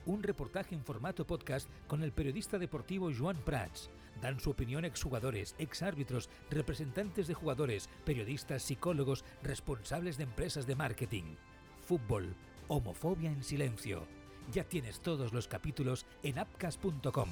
[0.06, 3.90] un reportaje en formato podcast con el periodista deportivo Joan Prats.
[4.22, 11.36] Dan su opinión exjugadores, exárbitros, representantes de jugadores, periodistas, psicólogos, responsables de empresas de marketing.
[11.82, 12.34] Fútbol,
[12.68, 14.08] homofobia en silencio.
[14.52, 17.30] Ya tienes todos los capítulos en apcas.com.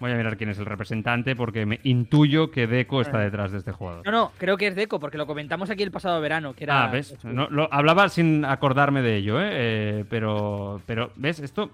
[0.00, 3.58] Voy a mirar quién es el representante porque me intuyo que Deco está detrás de
[3.58, 4.06] este jugador.
[4.06, 6.54] No, no, creo que es Deco porque lo comentamos aquí el pasado verano.
[6.54, 6.84] Que era...
[6.84, 7.18] Ah, ¿ves?
[7.22, 9.48] lo, hablaba sin acordarme de ello, ¿eh?
[9.52, 10.04] ¿eh?
[10.08, 11.40] pero, pero, ¿ves?
[11.40, 11.70] Esto...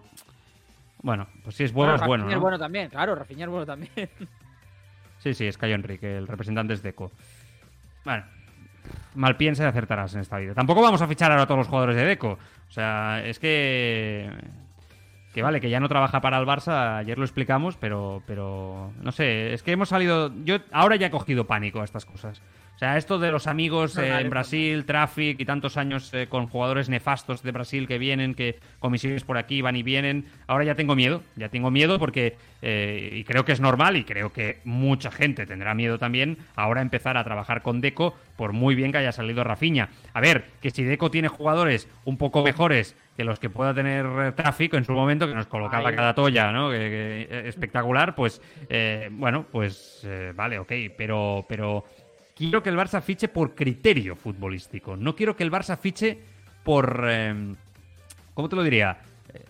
[1.02, 2.24] Bueno, pues si es bueno, es bueno.
[2.24, 2.32] ¿no?
[2.32, 3.92] es bueno también, claro, Rafinha es bueno también.
[5.18, 7.10] Sí, sí, es Cayo Enrique, el representante es Deco.
[8.04, 8.22] Bueno,
[9.14, 10.54] mal piensa y acertarás en esta vida.
[10.54, 12.38] Tampoco vamos a fichar ahora a todos los jugadores de Deco.
[12.68, 14.30] O sea, es que
[15.36, 19.12] que vale, que ya no trabaja para el Barça, ayer lo explicamos, pero, pero no
[19.12, 22.40] sé, es que hemos salido, yo ahora ya he cogido pánico a estas cosas.
[22.76, 26.46] O sea, esto de los amigos eh, en Brasil, Traffic y tantos años eh, con
[26.46, 30.74] jugadores nefastos de Brasil que vienen, que comisiones por aquí van y vienen, ahora ya
[30.74, 34.60] tengo miedo, ya tengo miedo porque, eh, y creo que es normal y creo que
[34.64, 38.98] mucha gente tendrá miedo también, ahora empezar a trabajar con Deco, por muy bien que
[38.98, 39.88] haya salido Rafiña.
[40.12, 44.34] A ver, que si Deco tiene jugadores un poco mejores que los que pueda tener
[44.34, 46.70] tráfico en su momento, que nos colocaba cada toalla, ¿no?
[46.74, 48.42] espectacular, pues
[49.12, 51.86] bueno, pues vale, ok, pero, pero
[52.36, 54.96] quiero que el Barça fiche por criterio futbolístico.
[54.96, 56.18] No quiero que el Barça fiche
[56.62, 57.08] por.
[57.08, 57.56] Em,
[58.34, 58.98] ¿Cómo te lo diría?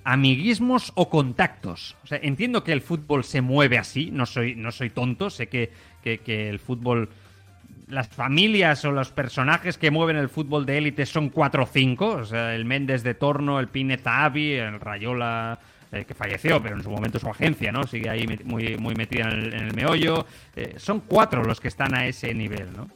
[0.04, 1.96] amiguismos o contactos.
[2.04, 5.48] O sea, entiendo que el fútbol se mueve así, no soy, no soy tonto, sé
[5.48, 5.70] que,
[6.02, 7.08] que, el fútbol.
[7.88, 12.08] Las familias o los personajes que mueven el fútbol de élite son cuatro o cinco.
[12.14, 15.60] O sea, el Méndez de Torno, el Pine Zahavi, el Rayola
[15.92, 17.84] eh, que falleció, pero en su momento su agencia, ¿no?
[17.84, 20.26] Sigue ahí muy, muy metida en el, meollo.
[20.56, 22.88] Eh, son cuatro los que están a ese nivel, ¿no?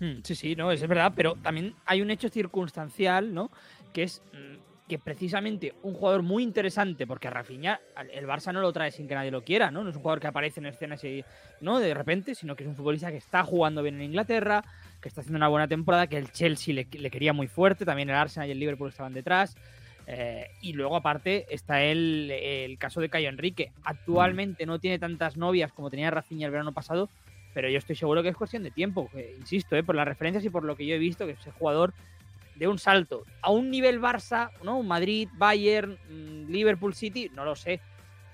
[0.00, 3.50] Hmm, sí, sí, no, es verdad, pero también hay un hecho circunstancial, ¿no?
[3.92, 7.80] Que es mm, que precisamente un jugador muy interesante, porque Rafinha
[8.12, 9.84] el Barça no lo trae sin que nadie lo quiera, ¿no?
[9.84, 11.24] No es un jugador que aparece en escena así,
[11.60, 11.78] ¿no?
[11.78, 14.64] De repente, sino que es un futbolista que está jugando bien en Inglaterra,
[15.00, 18.16] que está haciendo una buena temporada, que el Chelsea le quería muy fuerte, también el
[18.16, 19.56] Arsenal y el Liverpool estaban detrás.
[20.06, 23.72] Eh, y luego, aparte, está el, el, caso de Cayo Enrique.
[23.84, 27.08] Actualmente no tiene tantas novias como tenía Rafinha el verano pasado,
[27.56, 29.10] pero yo estoy seguro que es cuestión de tiempo.
[29.38, 31.92] insisto, eh, por las referencias y por lo que yo he visto, que ese jugador
[32.54, 34.82] de un salto a un nivel Barça, ¿no?
[34.82, 37.80] Madrid, Bayern, mm, Liverpool City, no lo sé.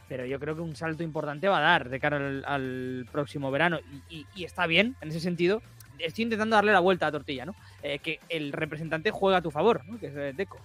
[0.09, 3.79] Pero yo creo que un salto importante va a dar de cara al, próximo verano.
[4.11, 5.63] Y, está bien en ese sentido.
[5.99, 7.55] Estoy intentando darle la vuelta a la tortilla, ¿no?
[7.83, 9.99] Eh, que el representante juega a tu favor, ¿no?
[9.99, 10.59] Que es Deco.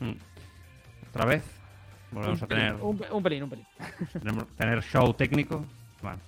[0.00, 0.12] Mm.
[1.10, 1.44] Otra vez.
[2.10, 2.74] Volvemos a tener.
[2.74, 3.66] Un, pelín, un pelín.
[4.56, 5.64] tener show técnico.
[6.02, 6.18] Bueno,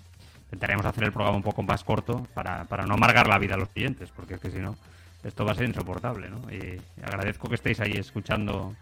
[0.45, 3.59] intentaremos hacer el programa un poco más corto para, para no amargar la vida a
[3.59, 4.77] los clientes, porque es que si no,
[5.23, 6.41] esto va a ser insoportable, ¿no?
[6.53, 8.75] Y agradezco que estéis ahí escuchando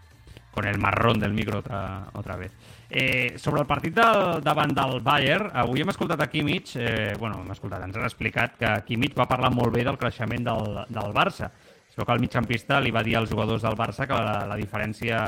[0.51, 2.51] con el marrón del micro otra, otra vez.
[2.89, 7.43] Eh, sobre el partit de, davant del Bayern, avui hem escoltat a Kimmich, eh, bueno,
[7.43, 11.13] hem escoltat, ens han explicat que Kimmich va parlar molt bé del creixement del, del
[11.13, 11.51] Barça,
[11.95, 15.23] però que el migcampista li va dir als jugadors del Barça que la, la diferència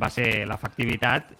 [0.00, 1.30] va ser l'efectivitat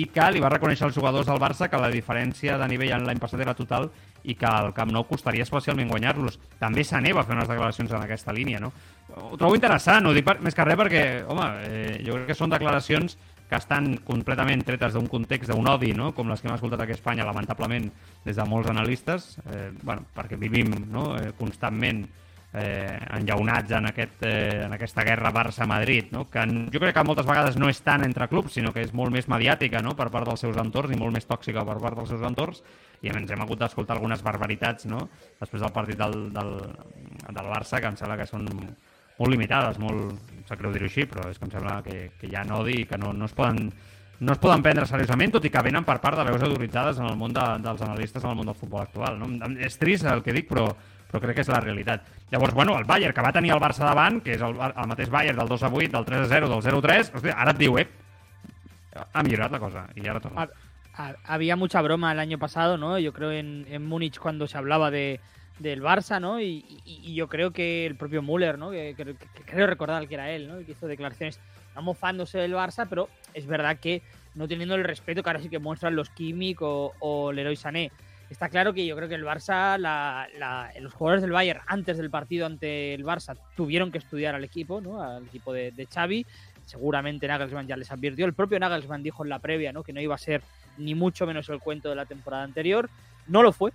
[0.00, 3.18] i que li va reconèixer als jugadors del Barça que la diferència de nivell l'any
[3.20, 3.90] passat era total
[4.22, 6.38] i que el Camp Nou costaria especialment guanyar-los.
[6.60, 8.70] També Sané va fer unes declaracions en aquesta línia, no?
[9.16, 12.38] Ho trobo interessant, ho dic per, més que res perquè, home, eh, jo crec que
[12.38, 13.16] són declaracions
[13.50, 16.12] que estan completament tretes d'un context d'un odi, no?
[16.14, 17.88] com les que hem escoltat aquí a Espanya, lamentablement,
[18.22, 21.16] des de molts analistes, eh, bueno, perquè vivim no?
[21.18, 22.04] eh, constantment
[22.52, 26.26] eh, enllaunats en, aquest, eh, en aquesta guerra Barça-Madrid, no?
[26.30, 29.14] que jo crec que moltes vegades no és tant entre clubs, sinó que és molt
[29.14, 29.94] més mediàtica no?
[29.98, 32.62] per part dels seus entorns i molt més tòxica per part dels seus entorns,
[33.02, 35.06] i ens hem hagut d'escoltar algunes barbaritats no?
[35.38, 36.56] després del partit del, del,
[37.28, 41.28] del Barça, que em sembla que són molt limitades, molt, sap greu dir-ho així, però
[41.30, 43.68] és que em sembla que, que hi ha odi i que no, no es poden
[44.20, 47.06] no es poden prendre seriosament, tot i que venen per part de veus autoritzades en
[47.08, 49.16] el món de, dels analistes en el món del futbol actual.
[49.16, 49.30] No?
[49.64, 50.66] És trist el que dic, però,
[51.10, 52.06] però crec que és la realitat.
[52.30, 55.10] Llavors, bueno, el Bayern, que va tenir el Barça davant, que és el, el mateix
[55.10, 57.54] Bayern del 2 a 8, del 3 a 0, del 0 a 3, hòstia, ara
[57.54, 57.86] et diu, eh,
[59.12, 60.48] ha millorat la cosa, i ara torna.
[61.24, 62.98] Había mucha broma el año pasado, ¿no?
[62.98, 65.20] Yo creo en, en Múnich cuando se hablaba de,
[65.58, 66.40] del Barça, ¿no?
[66.40, 68.70] Y, y, y, yo creo que el propio Müller, ¿no?
[68.70, 70.58] Que, que, que, creo recordar que era él, ¿no?
[70.64, 71.40] Que hizo declaraciones
[71.80, 74.02] mofándose del Barça, pero es verdad que
[74.34, 77.90] no teniendo el respeto que ahora sí que muestran los Kimmich o, o Leroy Sané.
[78.30, 79.76] Está claro que yo creo que el Barça,
[80.80, 84.80] los jugadores del Bayern antes del partido ante el Barça tuvieron que estudiar al equipo,
[84.80, 85.02] ¿no?
[85.02, 86.24] Al equipo de, Xavi.
[86.64, 88.24] Seguramente Nagelsmann ya les advirtió.
[88.26, 89.82] El propio Nagelsmann dijo en la previa, ¿no?
[89.82, 90.42] Que no iba a ser
[90.78, 92.88] ni mucho menos el cuento de la temporada anterior.
[93.26, 93.72] No lo fue,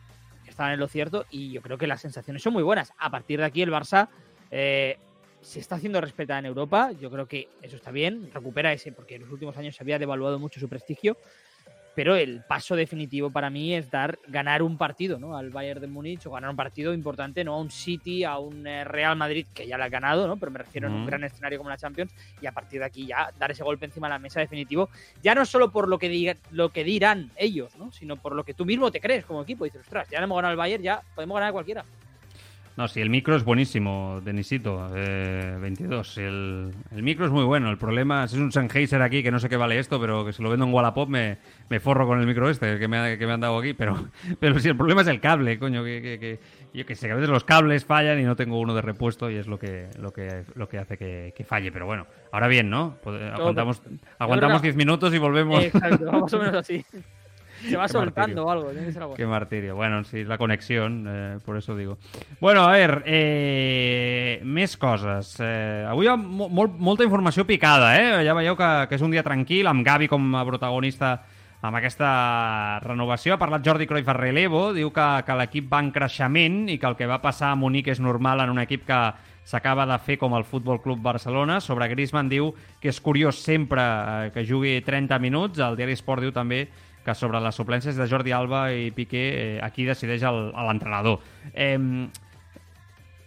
[0.48, 2.94] estaban en lo cierto y yo creo que las sensaciones son muy buenas.
[2.98, 4.08] A partir de aquí el Barça
[4.52, 4.98] eh,
[5.42, 9.16] se está haciendo respetar en Europa, yo creo que eso está bien, recupera ese, porque
[9.16, 11.18] en los últimos años se había devaluado mucho su prestigio,
[11.96, 15.38] pero el paso definitivo para mí es dar ganar un partido ¿no?
[15.38, 18.68] al Bayern de Múnich o ganar un partido importante, no a un City, a un
[18.68, 20.38] eh, Real Madrid que ya lo ha ganado, ¿no?
[20.38, 20.94] pero me refiero mm.
[20.94, 23.64] en un gran escenario como la Champions y a partir de aquí ya dar ese
[23.64, 24.90] golpe encima de la mesa definitivo,
[25.24, 27.92] ya no solo por lo que, diga, lo que dirán ellos, ¿no?
[27.92, 29.64] sino por lo que tú mismo te crees como equipo.
[29.64, 31.86] Dices, ostras, ya no hemos ganado el Bayern, ya podemos ganar a cualquiera.
[32.78, 36.18] No, sí, el micro es buenísimo, Denisito, eh, 22.
[36.18, 37.70] El, el, micro es muy bueno.
[37.70, 40.34] El problema es, es un Sennheiser aquí que no sé qué vale esto, pero que
[40.34, 41.38] si lo vendo en Wallapop me,
[41.70, 43.74] me forro con el micro este que me, que me han dado aquí.
[43.74, 44.10] Pero,
[44.42, 45.86] pero sí, el problema es el cable, coño.
[45.86, 46.40] Que, que, que,
[46.74, 49.32] yo que sé, que a veces los cables fallan y no tengo uno de repuesto
[49.32, 51.72] y es lo que, lo que, lo que hace que, que falle.
[51.72, 52.98] Pero bueno, ahora bien, ¿no?
[53.06, 53.82] Aguantamos,
[54.20, 55.64] aguantamos 10 minutos y volvemos.
[55.64, 56.86] Exacto, más o menos así.
[57.62, 59.16] Se va soltando o algo, tiene que ser algo.
[59.16, 59.76] Qué martirio.
[59.76, 61.98] Bueno, sí, la conexión, eh, por eso digo.
[62.40, 65.36] Bueno, a ver, eh, més coses.
[65.40, 68.26] Eh, avui hi ha molt, molta informació picada, eh?
[68.28, 71.16] Ja veieu que, que és un dia tranquil, amb Gavi com a protagonista
[71.66, 73.36] amb aquesta renovació.
[73.36, 76.90] Ha parlat Jordi Cruyff a relevo, diu que, que l'equip va en creixement i que
[76.90, 79.00] el que va passar a Munic és normal en un equip que
[79.46, 81.60] s'acaba de fer com el Futbol Club Barcelona.
[81.62, 85.62] Sobre Griezmann diu que és curiós sempre eh, que jugui 30 minuts.
[85.62, 86.66] El diari Esport diu també
[87.06, 91.22] que sobre les suplències de Jordi Alba i Piqué eh, aquí decideix l'entrenador.
[91.54, 91.78] Eh,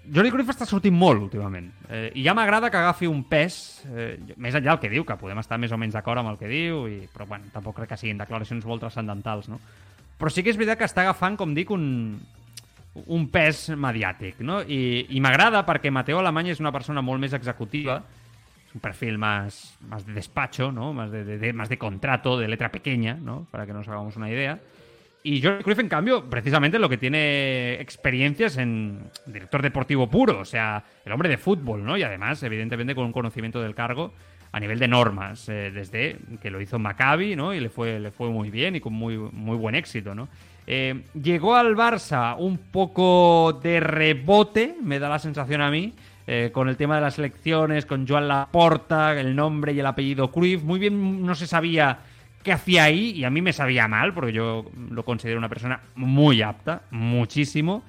[0.09, 3.59] Jordi Cruyff està sortint molt últimament eh, i ja m'agrada que agafi un pes
[3.93, 6.39] eh, més enllà del que diu, que podem estar més o menys d'acord amb el
[6.41, 9.61] que diu, i, però bueno, tampoc crec que siguin declaracions molt transcendentals, no?
[10.19, 12.17] Però sí que és veritat que està agafant, com dic, un,
[13.05, 14.63] un pes mediàtic, no?
[14.65, 18.01] I, i m'agrada perquè Mateo Alemany és una persona molt més executiva,
[18.75, 20.93] un perfil más, más de despacho, ¿no?
[20.93, 23.47] Más de, más de contrato, de letra pequeña, ¿no?
[23.51, 24.61] Para que nos hagamos una idea.
[25.23, 30.45] Y Jordi Cruyff, en cambio, precisamente lo que tiene experiencias en director deportivo puro, o
[30.45, 31.97] sea, el hombre de fútbol, ¿no?
[31.97, 34.13] Y además, evidentemente, con un conocimiento del cargo
[34.53, 37.53] a nivel de normas, eh, desde que lo hizo Maccabi, ¿no?
[37.53, 40.29] Y le fue, le fue muy bien y con muy, muy buen éxito, ¿no?
[40.67, 45.95] Eh, llegó al Barça un poco de rebote, me da la sensación a mí,
[46.31, 50.31] eh, con el tema de las elecciones, con Joan Laporta, el nombre y el apellido
[50.31, 50.63] Cruyff.
[50.63, 52.01] Muy bien, no se sabía
[52.43, 55.81] qué hacía ahí y a mí me sabía mal porque yo lo considero una persona
[55.95, 57.83] muy apta, muchísimo.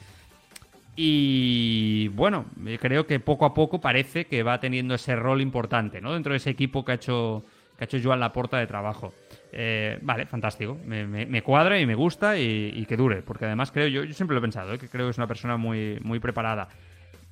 [0.95, 2.45] Y bueno,
[2.79, 6.13] creo que poco a poco parece que va teniendo ese rol importante, ¿no?
[6.13, 7.43] Dentro de ese equipo que ha hecho,
[7.77, 9.13] que ha hecho Joan Laporta de trabajo.
[9.51, 10.77] Eh, vale, fantástico.
[10.85, 13.21] Me, me, cuadra y me gusta y, que dure.
[13.21, 14.79] Porque además creo, yo, yo siempre lo he pensado, ¿eh?
[14.79, 16.69] que creo que es una persona muy, muy preparada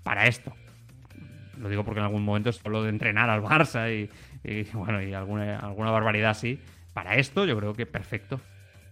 [0.04, 0.52] para esto.
[1.60, 4.10] Lo digo porque en algún momento se habló de entrenar al Barça y,
[4.44, 6.60] y bueno, y alguna, alguna barbaridad así.
[6.94, 8.40] Para esto yo creo que perfecto.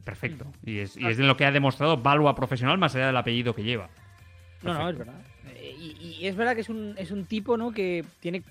[0.04, 0.45] Perfecto.
[0.63, 3.56] Y es, y es de lo que ha demostrado Balua profesional más allá del apellido
[3.56, 3.89] que lleva.
[4.62, 4.73] Perfecto.
[4.73, 5.21] No, no, es verdad.
[5.62, 7.71] Y, y, es verdad que es un, es un tipo, ¿no?
[7.71, 8.43] Que tiene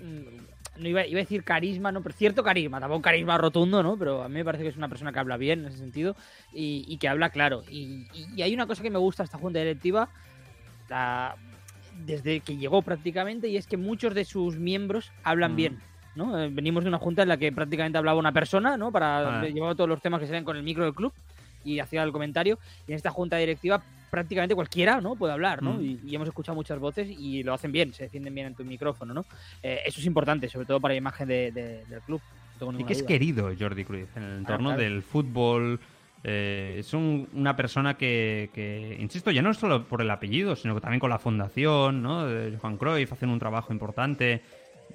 [0.76, 2.02] no iba, iba, a decir carisma, ¿no?
[2.02, 3.96] Pero cierto carisma, tampoco carisma rotundo, ¿no?
[3.96, 6.16] Pero a mí me parece que es una persona que habla bien en ese sentido
[6.52, 7.62] y, y que habla claro.
[7.70, 10.08] Y, y, hay una cosa que me gusta esta junta directiva,
[10.88, 11.36] la,
[12.06, 15.56] desde que llegó prácticamente, y es que muchos de sus miembros hablan mm.
[15.56, 15.78] bien.
[16.14, 16.38] ¿no?
[16.38, 18.92] Eh, venimos de una junta en la que prácticamente hablaba una persona, ¿no?
[18.92, 19.44] Para ah.
[19.46, 21.12] llevar todos los temas que salen con el micro del club
[21.64, 22.58] y hacía el comentario.
[22.86, 25.16] Y en esta junta directiva prácticamente cualquiera ¿no?
[25.16, 25.74] puede hablar, ¿no?
[25.74, 25.84] Mm.
[25.84, 28.64] Y, y, hemos escuchado muchas voces y lo hacen bien, se defienden bien en tu
[28.64, 29.24] micrófono, ¿no?
[29.60, 32.20] Eh, eso es importante, sobre todo para la imagen de, de, del club.
[32.60, 34.90] No y que es querido Jordi Cruyff en el entorno ah, claro.
[34.90, 35.80] del fútbol,
[36.26, 40.74] Eh, es un- una persona que, insisto, ya no es solo por el apellido, sino
[40.74, 42.26] que también con la fundación, ¿no?
[42.26, 44.42] De Juan Cruyff hacen un trabajo importante,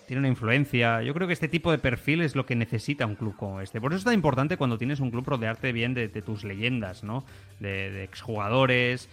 [0.08, 1.04] tiene una influencia.
[1.04, 3.80] Yo creo que este tipo de perfil es lo que necesita un club como este.
[3.80, 7.24] Por eso es tan importante cuando tienes un club rodearte bien de, tus leyendas, ¿no?
[7.60, 9.08] De, exjugadores.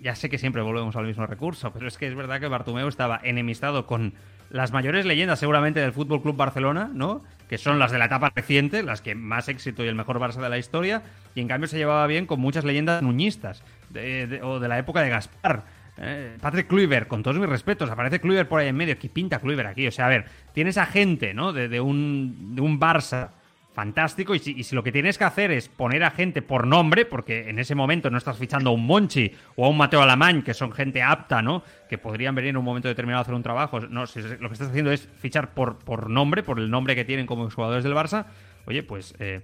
[0.00, 2.88] Ya sé que siempre volvemos al mismo recurso, pero es que es verdad que Bartomeu
[2.88, 4.14] estaba enemistado con
[4.52, 7.24] las mayores leyendas seguramente del Fútbol Club Barcelona, ¿no?
[7.48, 10.40] Que son las de la etapa reciente, las que más éxito y el mejor Barça
[10.40, 11.02] de la historia,
[11.34, 15.00] y en cambio se llevaba bien con muchas leyendas nuñistas, de- o de la época
[15.00, 15.64] de Gaspar.
[15.98, 18.98] Eh, Patrick Kluivert, con todos mis respetos, aparece Kluivert por ahí en medio.
[18.98, 19.86] ¿Qué pinta Kluivert aquí?
[19.86, 21.52] O sea, a ver, tienes a gente, ¿no?
[21.52, 23.30] De un, de un Barça
[23.72, 24.34] fantástico.
[24.34, 27.58] Y si, lo que tienes que hacer es poner a gente por nombre, porque en
[27.58, 30.72] ese momento no estás fichando a un Monchi o a un Mateo Alamán, que son
[30.72, 31.62] gente apta, ¿no?
[31.88, 33.80] Que podrían venir en un momento determinado a hacer un trabajo.
[33.80, 37.04] No, si lo que estás haciendo es fichar por, por nombre, por el nombre que
[37.04, 38.26] tienen como jugadores del Barça.
[38.66, 39.14] Oye, pues.
[39.18, 39.40] eh,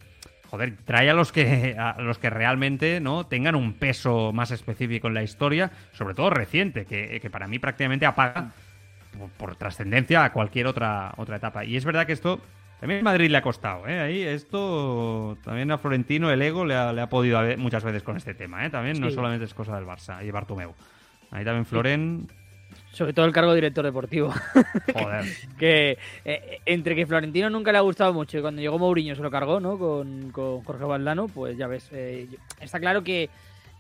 [0.51, 5.15] Joder, trae a los que los que realmente no tengan un peso más específico en
[5.15, 8.53] la historia, sobre todo reciente, que, que para mí prácticamente apaga
[9.19, 11.67] por, por trascendencia a cualquier otra otra etapa.
[11.67, 12.41] Y es verdad que esto
[12.81, 13.99] también Madrid le ha costado, ¿eh?
[14.01, 18.03] Ahí esto también a Florentino el ego le ha, le ha podido haber muchas veces
[18.03, 18.71] con este tema, ¿eh?
[18.71, 20.75] También no solamente es cosa del Barça y Bartomeu.
[21.31, 22.27] Ahí también Floren,
[22.93, 24.33] Sobre todo el cargo de director deportivo.
[24.95, 25.25] joder.
[25.59, 29.23] que eh, entre que Florentino nunca le ha gustado mucho y cuando llegó Mourinho se
[29.23, 29.79] lo cargó, ¿no?
[29.79, 31.89] Con, con Jorge Valdano, pues ya ves.
[31.93, 32.29] eh,
[32.61, 33.29] está claro que,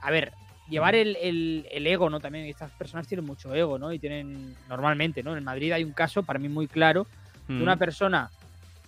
[0.03, 0.33] a ver,
[0.69, 2.21] llevar el, el- el ego, ¿no?
[2.21, 3.93] También estas personas tienen mucho ego, ¿no?
[3.93, 5.37] Y tienen, normalmente, ¿no?
[5.37, 7.07] En Madrid hay un caso, para mí muy claro,
[7.47, 7.79] de una Mm.
[7.79, 8.31] persona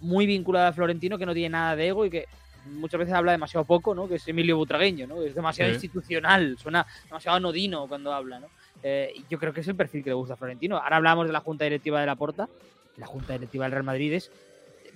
[0.01, 2.27] muy vinculada a Florentino que no tiene nada de ego y que
[2.67, 4.07] muchas veces habla demasiado poco, ¿no?
[4.09, 5.23] Que es Emilio Butragueño, ¿no?
[5.23, 5.75] Es demasiado Sí.
[5.77, 8.49] institucional, suena demasiado anodino cuando habla, ¿no?
[8.83, 10.77] Eh, yo creo que es el perfil que le gusta a Florentino.
[10.79, 12.49] Ahora hablamos de la junta directiva de la Porta.
[12.97, 14.31] La junta directiva del Real Madrid es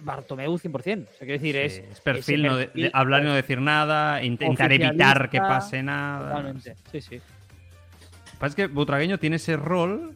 [0.01, 1.09] Bartomeu 100%.
[1.09, 3.25] O sea, quiero decir, es, Sí, es perfil, ese no de- de perfil, hablar y
[3.27, 6.29] no decir nada, intentar evitar que pase nada.
[6.31, 6.77] Totalmente.
[6.93, 7.17] Sí, sí.
[7.17, 10.15] Lo que pasa es que Butragueño tiene ese rol,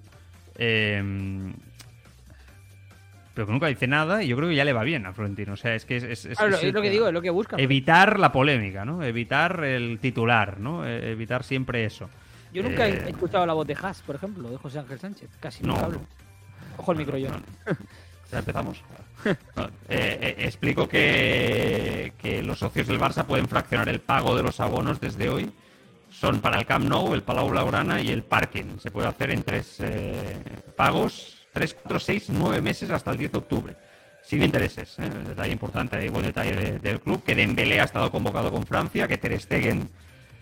[0.57, 1.03] eh,
[3.39, 5.53] pero que nunca dice nada y yo creo que ya le va bien a Florentino.
[5.53, 7.55] O sea, es que es, es- es- lo que digo, es lo que busca.
[7.57, 9.01] Evitar la polémica, ¿no?
[9.05, 10.85] Evitar el titular, ¿no?
[10.85, 12.11] Eh, Evitar siempre eso.
[12.53, 15.31] Yo nunca Eh, he escuchado la voz de Haas, por ejemplo, de José Ángel Sánchez.
[15.39, 15.99] Casi No, hablo.
[15.99, 16.07] no.
[16.79, 17.29] Ojo el micro yo.
[18.33, 18.83] Ya empezamos.
[19.55, 24.43] No, eh, eh, explico que, que los socios del Barça pueden fraccionar el pago de
[24.43, 25.49] los abonos desde hoy.
[26.11, 28.79] Son para el Camp Nou, el Palau Blaugrana y el Parking.
[28.81, 30.41] Se puede hacer en tres eh,
[30.77, 33.77] pagos, 3, 4, 6, 9 meses hasta el 10 de octubre.
[34.23, 34.99] Sin intereses.
[34.99, 35.09] ¿eh?
[35.27, 37.23] Detalle importante, ahí buen detalle de- del club.
[37.25, 39.89] Que Dembélé ha estado convocado con Francia, que Ter Stegen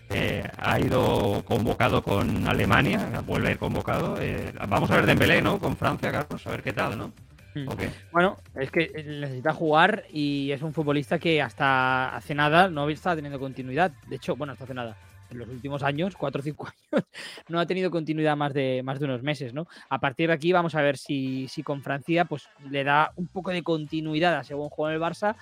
[0.09, 4.17] eh, ha ido convocado con Alemania, vuelve a ir convocado.
[4.21, 5.59] Eh, vamos a ver Dembélé, ¿no?
[5.59, 7.13] Con Francia, Carlos, a ver qué tal, ¿no?
[7.55, 7.67] Mm.
[8.11, 13.15] Bueno, es que necesita jugar y es un futbolista que hasta hace nada no estaba
[13.15, 13.91] teniendo continuidad.
[14.07, 14.95] De hecho, bueno, hasta hace nada.
[15.29, 17.05] En los últimos años, cuatro o cinco años,
[17.49, 19.67] no ha tenido continuidad más de, más de unos meses, ¿no?
[19.89, 23.27] A partir de aquí vamos a ver si, si con Francia pues le da un
[23.27, 25.35] poco de continuidad a según juega el Barça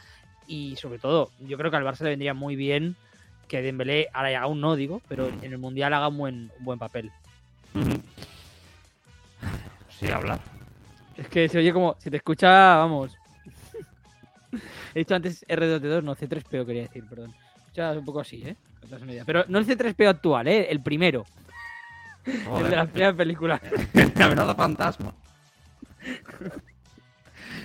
[0.48, 2.96] y sobre todo, yo creo que al Barça le vendría muy bien
[3.48, 6.66] que Dembélé, ahora ya aún no digo, pero en el Mundial haga un buen, un
[6.66, 7.12] buen papel.
[9.90, 10.40] Sí, hablar.
[11.18, 13.18] Es que se oye como, se te escucha, vamos.
[14.96, 17.34] He dicho antes R2D2, no, C3PO quería decir, perdón.
[17.58, 18.56] Escuchas un poco así, ¿eh?
[18.86, 19.26] Que te das una idea.
[19.26, 20.68] Pero no el C3PO actual, ¿eh?
[20.70, 21.26] El primero,
[22.26, 23.60] el de las primeras películas.
[24.22, 25.14] amenaza fantasma.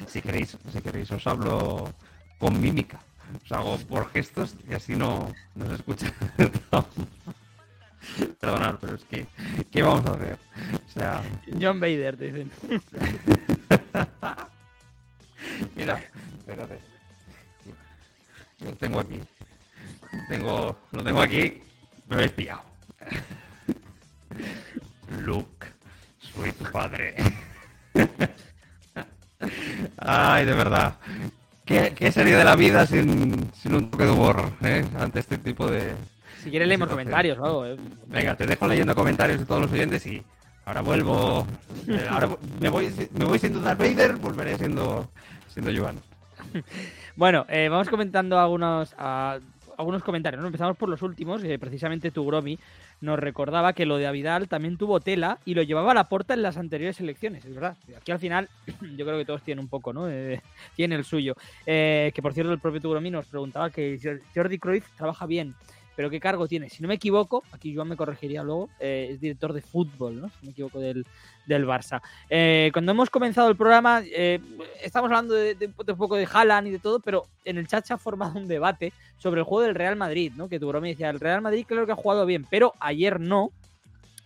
[0.06, 1.92] Si queréis, si queréis, os hablo
[2.38, 3.00] con mímica.
[3.44, 6.12] Os hago por gestos y así no, no se escucha.
[8.40, 9.26] Perdonad, pero es que,
[9.70, 10.38] ¿qué vamos a hacer?
[10.86, 11.22] O sea,
[11.60, 12.50] John Vader, te dicen.
[15.76, 16.02] mira,
[16.38, 16.78] espérate.
[18.60, 19.20] Lo tengo aquí.
[20.28, 21.62] Tengo, lo tengo aquí.
[22.08, 22.62] Me habéis pillado.
[25.20, 25.66] Luke,
[26.18, 27.14] soy tu padre.
[29.98, 30.94] Ay, de verdad.
[31.64, 34.84] ¿Qué, qué sería de la vida sin, sin un toque de humor eh?
[34.98, 35.94] ante este tipo de...
[36.42, 37.76] Si quieres leemos comentarios o algo, ¿eh?
[38.06, 40.22] Venga, te dejo leyendo comentarios de todos los oyentes y
[40.64, 41.46] ahora vuelvo...
[41.86, 42.28] eh, ahora
[42.60, 45.10] me voy, me voy siendo Darth Vader, volveré siendo,
[45.48, 45.96] siendo Joan.
[47.16, 48.94] Bueno, eh, vamos comentando algunos,
[49.80, 50.40] algunos comentarios.
[50.40, 50.46] ¿no?
[50.46, 51.42] Empezamos por los últimos.
[51.44, 52.58] eh, precisamente tu Gromi
[53.00, 56.34] nos recordaba que lo de Avidal también tuvo tela y lo llevaba a la puerta
[56.34, 57.76] en las anteriores elecciones, es verdad.
[57.96, 58.48] Aquí al final
[58.96, 60.08] yo creo que todos tienen un poco, ¿no?
[60.08, 60.40] Eh,
[60.76, 61.34] tiene el suyo.
[61.66, 63.98] Eh, que por cierto el propio Tugromi nos preguntaba que
[64.34, 65.54] Jordi Cruyff trabaja bien,
[66.00, 66.70] pero ¿qué cargo tiene?
[66.70, 70.28] Si no me equivoco, aquí Joan me corregiría luego, eh, es director de fútbol, ¿no?
[70.30, 71.04] Si no me equivoco, del,
[71.44, 72.00] del Barça.
[72.30, 74.40] Eh, cuando hemos comenzado el programa, eh,
[74.82, 77.92] estamos hablando de, un poco de Haaland y de todo, pero en el chat se
[77.92, 80.48] ha formado un debate sobre el juego del Real Madrid, ¿no?
[80.48, 83.50] Que tu broma decía, el Real Madrid creo que ha jugado bien, pero ayer no.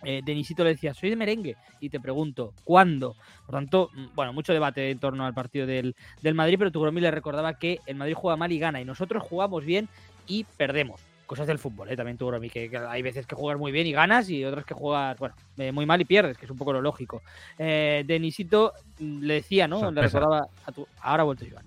[0.05, 1.57] Eh, Denisito le decía, soy de merengue.
[1.81, 3.17] Y te pregunto, ¿cuándo?
[3.47, 7.01] Por tanto, mm, bueno, mucho debate en torno al partido del, del Madrid, pero Tugromi
[7.01, 9.89] le recordaba que el Madrid juega mal y gana, y nosotros jugamos bien
[10.29, 11.14] y perdemos.
[11.35, 11.97] Cosas del fútbol, ¿eh?
[11.97, 14.73] también Tugromi, que, que hay veces que juegas muy bien y ganas, y otras que
[14.73, 17.23] juegas, bueno, eh, muy mal y pierdes, que es un poco lo lógico.
[17.59, 19.91] Eh, Denisito le decía, ¿no?
[19.91, 20.87] Le recordaba a tu...
[21.01, 21.67] Ahora ha vuelto Joan.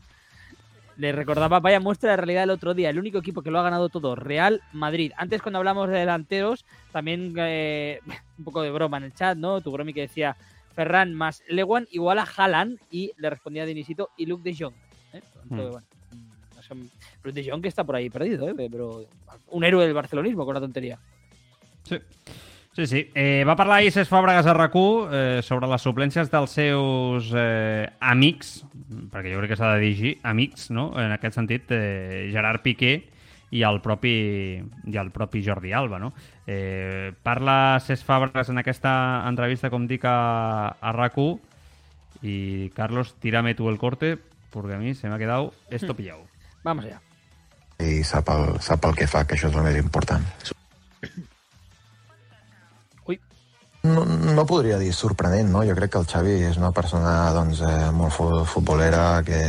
[0.95, 3.63] Le recordaba, vaya muestra de realidad el otro día, el único equipo que lo ha
[3.63, 5.11] ganado todo, Real Madrid.
[5.17, 6.63] Antes cuando hablamos de delanteros,
[6.93, 7.99] también eh,
[8.37, 9.59] un poco de broma en el chat, ¿no?
[9.59, 10.37] Tu bromi que decía
[10.75, 14.75] Ferran más Lewan igual a Haaland y le respondía Denisito y Luke de Jong.
[15.11, 15.21] ¿eh?
[15.49, 15.57] Mm.
[15.57, 15.87] bueno,
[16.67, 16.75] sé,
[17.23, 18.55] Luke de Jong que está por ahí perdido, ¿eh?
[18.69, 19.05] pero
[19.49, 20.99] un héroe del barcelonismo con la tontería.
[21.83, 21.97] Sí.
[22.77, 23.09] Sí, sí.
[23.15, 27.89] Eh, va parlar ahir Cesc Fàbregas a rac eh, sobre les suplències dels seus eh,
[27.99, 28.59] amics,
[29.09, 30.91] perquè jo crec que s'ha de dir amics, no?
[31.01, 32.91] En aquest sentit, eh, Gerard Piqué
[33.49, 34.13] i el propi,
[34.61, 36.11] i el propi Jordi Alba, no?
[36.45, 38.93] Eh, parla Cesc Fàbregas en aquesta
[39.25, 41.17] entrevista, com dic, a, a rac
[42.21, 44.19] i Carlos, tírame tu el corte,
[44.51, 46.27] porque a mí se me ha quedado esto pillado.
[46.63, 46.99] Vamos allá.
[47.79, 50.23] i sap el, sap el que fa, que això és el més important.
[53.07, 53.19] Ui.
[53.85, 55.61] No, no podria dir sorprenent, no?
[55.67, 59.41] Jo crec que el Xavi és una persona doncs, eh, molt fu- futbolera que,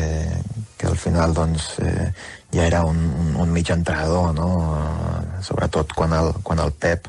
[0.76, 2.10] que al final doncs, eh,
[2.52, 4.50] ja era un, un, un mig entrenador, no?
[4.76, 7.08] Eh, sobretot quan el, quan el Pep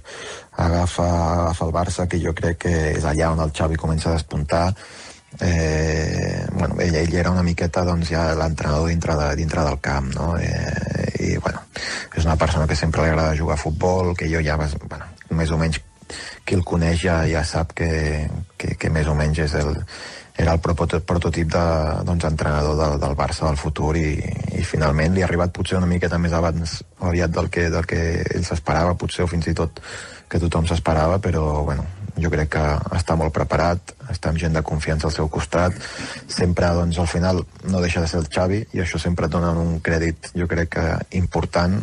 [0.55, 1.09] agafa,
[1.43, 4.69] agafa el Barça, que jo crec que és allà on el Xavi comença a despuntar,
[5.39, 10.13] eh, bueno, ell, ell era una miqueta doncs, ja l'entrenador dintre, de, dintre del camp,
[10.15, 10.31] no?
[10.37, 11.61] Eh, I, bueno,
[12.15, 15.05] és una persona que sempre li agrada jugar a futbol, que jo ja, bueno,
[15.35, 15.81] més o menys
[16.45, 17.89] qui el coneix ja, ja sap que,
[18.57, 19.75] que, que més o menys és el,
[20.39, 21.65] era el proto- prototip de,
[22.07, 24.15] doncs, entrenador del, del Barça del futur i,
[24.57, 27.99] i finalment li ha arribat potser una miqueta més abans aviat del que, del que
[28.23, 29.83] ell s'esperava, potser o fins i tot
[30.29, 31.85] que tothom s'esperava, però bueno,
[32.17, 32.63] jo crec que
[32.97, 35.75] està molt preparat, està amb gent de confiança al seu costat,
[36.27, 39.51] sempre doncs, al final no deixa de ser el Xavi i això sempre et dona
[39.51, 40.87] un crèdit jo crec que
[41.21, 41.77] important,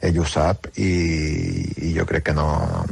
[0.00, 0.92] ell ho sap i,
[1.88, 2.48] i jo crec que no,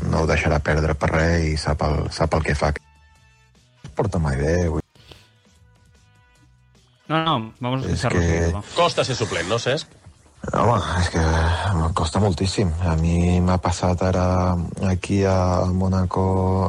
[0.09, 2.72] no ho deixarà perdre per res i sap el, sap el que fa.
[2.72, 4.84] Es porta mai bé, vull
[7.09, 8.20] No, no, vamos a escucharlo.
[8.20, 8.74] que-.
[8.76, 9.97] Costa ser suplent, no, Cesc?
[10.47, 12.70] Home, és que em costa moltíssim.
[12.86, 14.57] A mi m'ha passat ara
[14.89, 16.22] aquí a Mónaco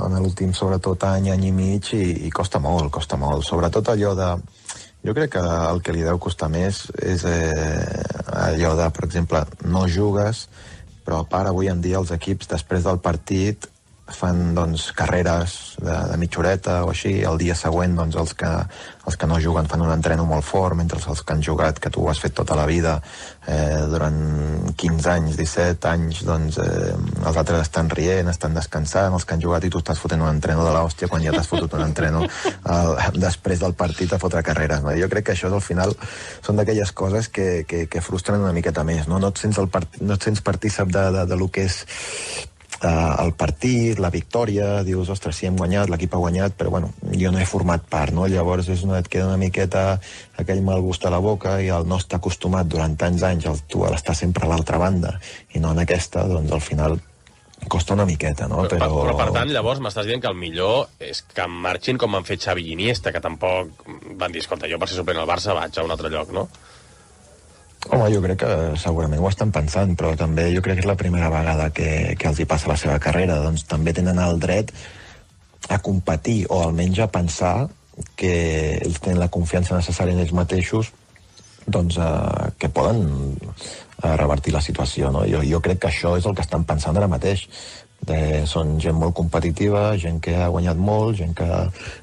[0.07, 3.45] en l'últim, sobretot, any, any i mig, i, i costa molt, costa molt.
[3.45, 4.31] Sobretot allò de...
[5.05, 8.03] Jo crec que el que li deu costar més és eh,
[8.35, 10.49] allò de, per exemple, no jugues,
[11.05, 13.69] però a part avui en dia els equips després del partit
[14.15, 18.49] fan doncs, carreres de, de mitja horeta o així, el dia següent doncs, els, que,
[19.07, 21.91] els que no juguen fan un entreno molt fort, mentre els que han jugat, que
[21.93, 22.97] tu ho has fet tota la vida,
[23.47, 24.19] eh, durant
[24.75, 26.93] 15 anys, 17 anys, doncs eh,
[27.25, 30.31] els altres estan rient, estan descansant, els que han jugat i tu estàs fotent un
[30.31, 34.43] entreno de l'hòstia quan ja t'has fotut un entreno el, després del partit a fotre
[34.45, 34.83] carreres.
[34.85, 34.95] No?
[34.97, 35.95] Jo crec que això al final
[36.45, 39.07] són d'aquelles coses que, que, que frustren una miqueta més.
[39.09, 41.67] No, no et sents, el part, no et sents partícip de, de, de lo que
[41.69, 41.83] és
[42.83, 46.91] eh, el partit, la victòria, dius, ostres, sí, hem guanyat, l'equip ha guanyat, però bueno,
[47.11, 48.27] jo no he format part, no?
[48.31, 49.99] Llavors és una, et queda una miqueta
[50.39, 53.61] aquell mal gust a la boca i el no estar acostumat durant tants anys, el,
[53.67, 55.17] tu a l'estar sempre a l'altra banda
[55.53, 56.99] i no en aquesta, doncs al final
[57.67, 58.63] costa una miqueta, no?
[58.63, 62.15] Però, però, però per tant, llavors m'estàs dient que el millor és que marxin com
[62.15, 63.83] han fet Xavi i Iniesta, que tampoc
[64.15, 66.47] van dir, escolta, jo per ser suplent al Barça vaig a un altre lloc, no?
[67.87, 70.97] Home, jo crec que segurament ho estan pensant, però també jo crec que és la
[70.99, 73.39] primera vegada que, que els hi passa la seva carrera.
[73.45, 74.73] Doncs també tenen el dret
[75.71, 77.69] a competir, o almenys a pensar
[78.19, 78.33] que
[78.79, 80.91] ells tenen la confiança necessària en ells mateixos
[81.69, 83.03] doncs, eh, que poden
[83.39, 85.11] eh, revertir la situació.
[85.15, 85.23] No?
[85.29, 87.47] Jo, jo crec que això és el que estan pensant ara mateix.
[87.99, 91.47] De, són gent molt competitiva, gent que ha guanyat molt, gent que,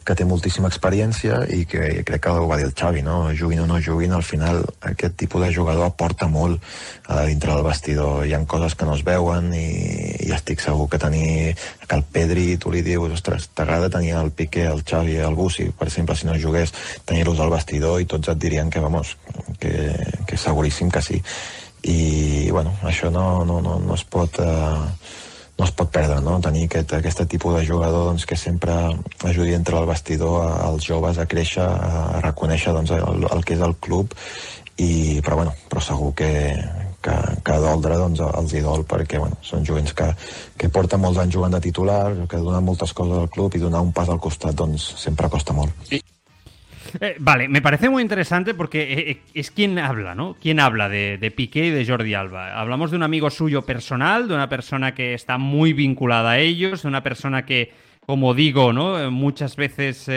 [0.05, 3.31] que té moltíssima experiència i que crec que ho va dir el Xavi, no?
[3.39, 6.63] juguin o no juguin, al final aquest tipus de jugador aporta molt
[7.09, 8.27] a dintre del vestidor.
[8.27, 9.67] Hi ha coses que no es veuen i,
[10.29, 14.33] i estic segur que tenir que el Pedri, tu li dius, ostres, t'agrada tenir el
[14.37, 16.75] Piqué, el Xavi, el Bussi, per exemple, si no jugués,
[17.09, 19.17] tenir-los al vestidor i tots et dirien que, vamos,
[19.61, 19.95] que,
[20.27, 21.23] que seguríssim que sí.
[21.87, 24.43] I, bueno, això no, no, no, no es pot...
[24.43, 25.15] Eh,
[25.57, 26.37] no es pot perdre, no?
[26.45, 28.75] tenir aquest, aquest tipus de jugador doncs, que sempre
[29.25, 33.65] ajudi entre el vestidor als joves a créixer, a reconèixer doncs, el, el que és
[33.65, 34.13] el club,
[34.77, 36.31] i, però, bueno, però segur que,
[37.01, 37.15] que,
[37.47, 40.11] que d'Oldre doncs, els hi dol perquè bueno, són jovents que,
[40.61, 43.85] que porten molts anys jugant de titular, que donen moltes coses al club i donar
[43.87, 45.73] un pas al costat doncs, sempre costa molt.
[47.01, 50.37] Eh, vale, me parece muy interesante porque eh, eh, es quien habla, ¿no?
[50.41, 52.59] Quien habla de, de, Piqué y de Jordi Alba.
[52.59, 56.83] Hablamos de un amigo suyo personal, de una persona que está muy vinculada a ellos,
[56.83, 57.73] de una persona que,
[58.07, 59.11] como digo, ¿no?
[59.11, 60.11] Muchas veces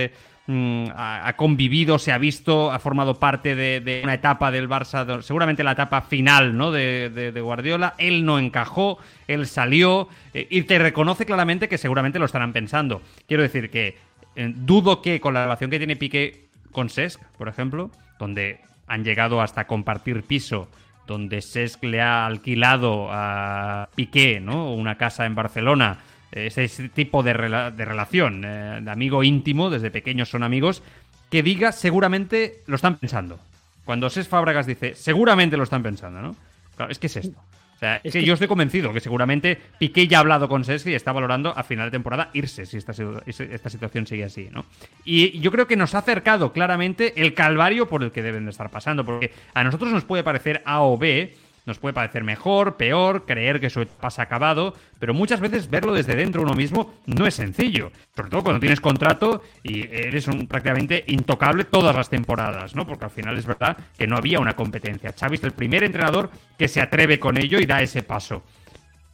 [0.48, 5.64] mm, ha, convivido, se ha visto, ha formado parte de, una etapa del Barça, seguramente
[5.64, 6.72] la etapa final, ¿no?
[6.72, 7.96] De, Guardiola.
[7.98, 13.02] Él no encajó, él salió y te reconoce claramente que seguramente lo estarán pensando.
[13.28, 13.98] Quiero decir que
[14.36, 19.42] dudo que con la relación que tiene Piqué con Sesc, por ejemplo, donde han llegado
[19.42, 20.68] hasta compartir piso,
[21.08, 24.74] donde Sesc le ha alquilado a Piqué, ¿no?
[24.74, 26.00] Una casa en Barcelona,
[26.32, 27.34] ese tipo de,
[27.76, 30.84] de relación, eh, de amigo íntimo, desde pequeños son amigos,
[31.32, 33.40] que diga seguramente lo están pensando.
[33.86, 36.36] Cuando Sesc Fábregas dice seguramente lo están pensando, ¿no?
[36.76, 37.40] Claro, es que es esto.
[37.80, 40.88] O sea, es que, yo estoy convencido que seguramente Piqué ya ha hablado con Sesc
[40.88, 42.92] y está valorando a final de temporada irse si esta,
[43.26, 44.66] esta situación sigue así, ¿no?
[45.06, 48.52] Y yo creo que nos ha acercado claramente el calvario por el que deben de
[48.52, 51.34] estar pasando, porque a nosotros nos puede parecer A o B,
[51.70, 56.16] nos puede parecer mejor, peor, creer que su pasa acabado, pero muchas veces verlo desde
[56.16, 57.92] dentro uno mismo no es sencillo.
[58.16, 62.88] Sobre todo cuando tienes contrato y eres un, prácticamente intocable todas las temporadas, ¿no?
[62.88, 65.14] Porque al final es verdad que no había una competencia.
[65.18, 68.44] Xavi es el primer entrenador que se atreve con ello y da ese paso.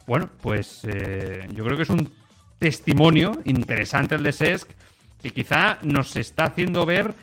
[0.07, 2.09] Bueno, pues eh, yo creo que es un
[2.57, 4.71] testimonio interesante el de Sesc
[5.21, 7.13] que quizá nos está haciendo ver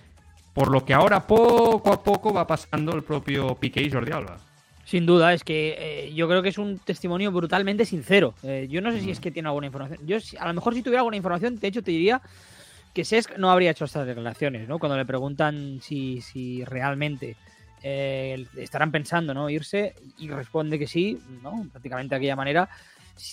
[0.53, 4.52] por lo que ahora poco a poco va pasando el propio Piqué y Jordi Alba.
[4.85, 8.35] Sin duda, es que eh, yo creo que es un testimonio brutalmente sincero.
[8.43, 10.01] Eh, yo no sé si es que tiene alguna información.
[10.07, 12.21] Yo, a lo mejor, si tuviera alguna información, de hecho, te diría
[12.93, 14.79] que Sesc no habría hecho estas declaraciones, ¿no?
[14.79, 17.37] Cuando le preguntan si, si realmente
[17.83, 19.49] eh, estarán pensando, ¿no?
[19.49, 21.67] Irse y responde que sí, ¿no?
[21.71, 22.69] Prácticamente de aquella manera.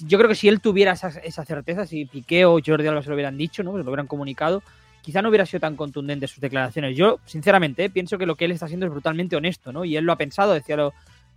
[0.02, 3.10] Yo creo que si él tuviera esa, esa certeza, si Piqué o Jordi Alba se
[3.10, 3.72] lo hubieran dicho, ¿no?
[3.72, 4.62] Se lo hubieran comunicado,
[5.02, 6.96] quizá no hubiera sido tan contundente sus declaraciones.
[6.96, 9.84] Yo, sinceramente, pienso que lo que él está haciendo es brutalmente honesto, ¿no?
[9.84, 10.94] Y él lo ha pensado, decía lo,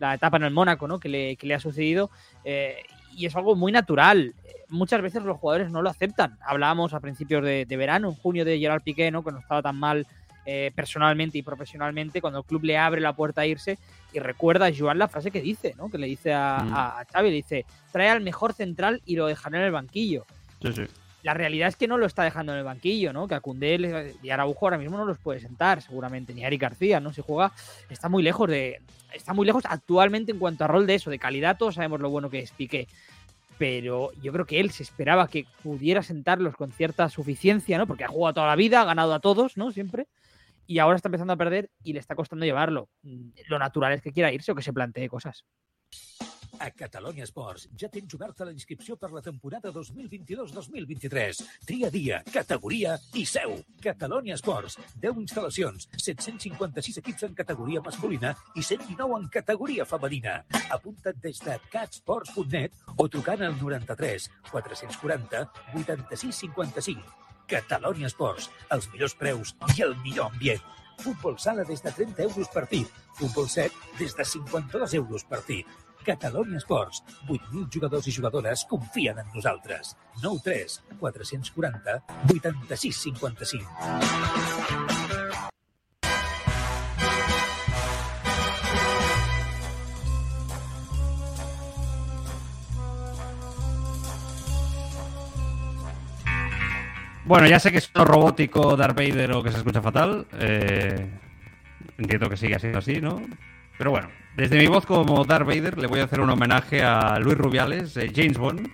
[0.09, 0.99] la etapa en el Mónaco, ¿no?
[0.99, 2.11] Que le, que le ha sucedido.
[2.45, 2.83] Eh,
[3.17, 4.35] y es algo muy natural.
[4.69, 6.39] Muchas veces los jugadores no lo aceptan.
[6.45, 9.23] Hablábamos a principios de, verano, en junio, de Gerard Piqué, ¿no?
[9.23, 10.07] Que no estaba tan mal
[10.47, 13.79] eh, personalmente y profesionalmente, cuando el club le abre la puerta a irse
[14.13, 15.91] y recuerda a Joan la frase que dice, ¿no?
[15.91, 16.75] Que le dice a, mm.
[16.75, 20.25] a, Xavi, le dice, trae al mejor central y lo dejaré en el banquillo.
[20.63, 20.83] Sí, sí.
[21.23, 23.29] La realidad es que no lo está dejando en el banquillo, ¿no?
[23.29, 26.63] Que a Cundé y Araujo ahora mismo no los puede sentar, seguramente, ni a Eric
[26.63, 27.13] García, ¿no?
[27.13, 27.53] Si juega,
[27.89, 28.81] está muy lejos de,
[29.15, 32.11] está muy lejos actualmente en cuanto a rol de eso, de calidad, todos sabemos lo
[32.11, 32.89] bueno que es Piqué.
[33.59, 37.87] Pero yo creo que él se esperaba que pudiera sentarlos con cierta suficiencia, ¿no?
[37.87, 39.71] Porque ha jugado toda la vida, ha ganado a todos, ¿no?
[39.71, 40.09] Siempre.
[40.67, 42.89] Y ahora está empezando a perder y le está costando llevarlo.
[43.49, 45.45] Lo natural es que quiera irse o que se plantee cosas.
[46.63, 51.41] A Catalunya Esports ja tens oberta la inscripció per la temporada 2022-2023.
[51.67, 53.57] Tria dia, categoria i seu.
[53.83, 54.79] Catalunya Esports.
[55.03, 60.39] 10 instal·lacions, 756 equips en categoria masculina i 119 en categoria femenina.
[60.71, 65.45] Apunta't des de catsports.net o trucant al 93 440
[65.83, 67.23] 86 55.
[67.51, 68.53] Catalunya Esports.
[68.71, 70.63] Els millors preus i el millor ambient.
[71.03, 72.87] Futbol sala des de 30 euros partit.
[73.19, 75.67] Futbol 7 des de 52 euros partit.
[76.03, 77.03] Catalunya Esports.
[77.29, 79.97] 8.000 jugadors i jugadores confien en nosaltres.
[80.23, 83.71] 9 3 440 86 55.
[97.25, 100.27] Bueno, ya sé que es un robótico Darth Vader o que se escucha fatal.
[100.39, 101.09] Eh,
[101.97, 103.23] entiendo que sigue siendo así, ¿no?
[103.79, 107.19] Pero bueno, desde mi voz como Darth Vader le voy a hacer un homenaje a
[107.19, 108.69] Luis Rubiales, eh, James Bond,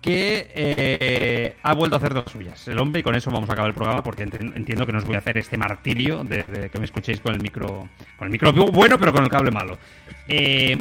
[0.00, 2.66] que eh, ha vuelto a hacer dos suyas.
[2.68, 5.04] El hombre, y con eso vamos a acabar el programa porque entiendo que no os
[5.04, 8.52] voy a hacer este martirio de, que me escuchéis con el micro con el micro
[8.52, 9.78] bueno, pero con el cable malo.
[10.26, 10.76] Eh,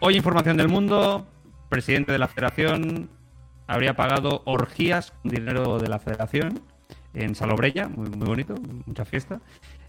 [0.00, 1.26] hoy información del mundo,
[1.68, 3.10] presidente de la federación
[3.66, 6.60] habría pagado orgías con dinero de la federación
[7.14, 9.40] en Salobreya, muy, muy bonito, mucha fiesta.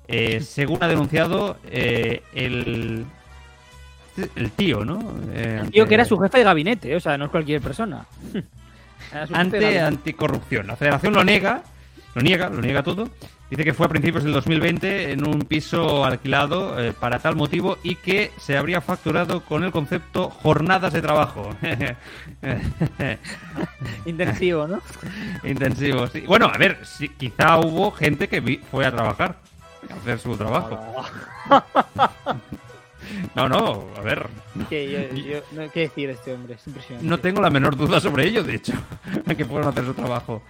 [0.07, 3.05] Según ha denunciado el
[4.35, 4.99] el tío, ¿no?
[5.33, 8.05] Eh, el tío que era su jefe de gabinete, o sea, no es cualquier persona.
[9.33, 10.67] Ante anticorrupción.
[10.67, 11.63] La federación lo niega,
[12.15, 13.09] lo niega, lo niega todo.
[13.49, 17.77] Dice que fue a principios del 2020 en un piso alquilado eh, para tal motivo
[17.83, 21.55] y que se habría facturado con el concepto jornadas de trabajo.
[24.05, 24.81] Intensivo, ¿no?
[25.43, 26.21] Intensivo, sí.
[26.21, 29.37] Bueno, a ver, si, quizá hubo gente que fue a trabajar,
[29.93, 31.03] hacer su trabajo.
[33.35, 34.27] No, no, a ver.
[34.67, 36.55] ¿Qué, yo- yo- no, ¿qué decir de este hombre?
[36.55, 37.07] Es impresionante.
[37.07, 38.73] No tengo la menor duda sobre ello, de hecho,
[39.37, 40.41] que puedan hacer su trabajo.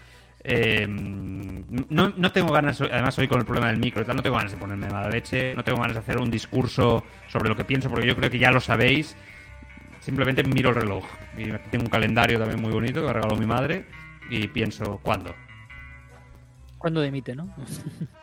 [0.42, 4.22] Eh, no, no tengo ganas, además hoy con el problema del micro y tal, no
[4.24, 7.58] tengo ganas de ponerme mala leche, no tengo ganas de hacer un discurso sobre lo
[7.58, 9.18] que pienso, porque yo creo que ya lo sabéis.
[10.00, 11.04] Simplemente miro el reloj.
[11.38, 13.86] Y tengo un calendario también muy bonito que me regaló mi madre
[14.30, 15.36] y pienso, ¿cuándo?
[16.78, 17.54] Cuando demite, ¿no?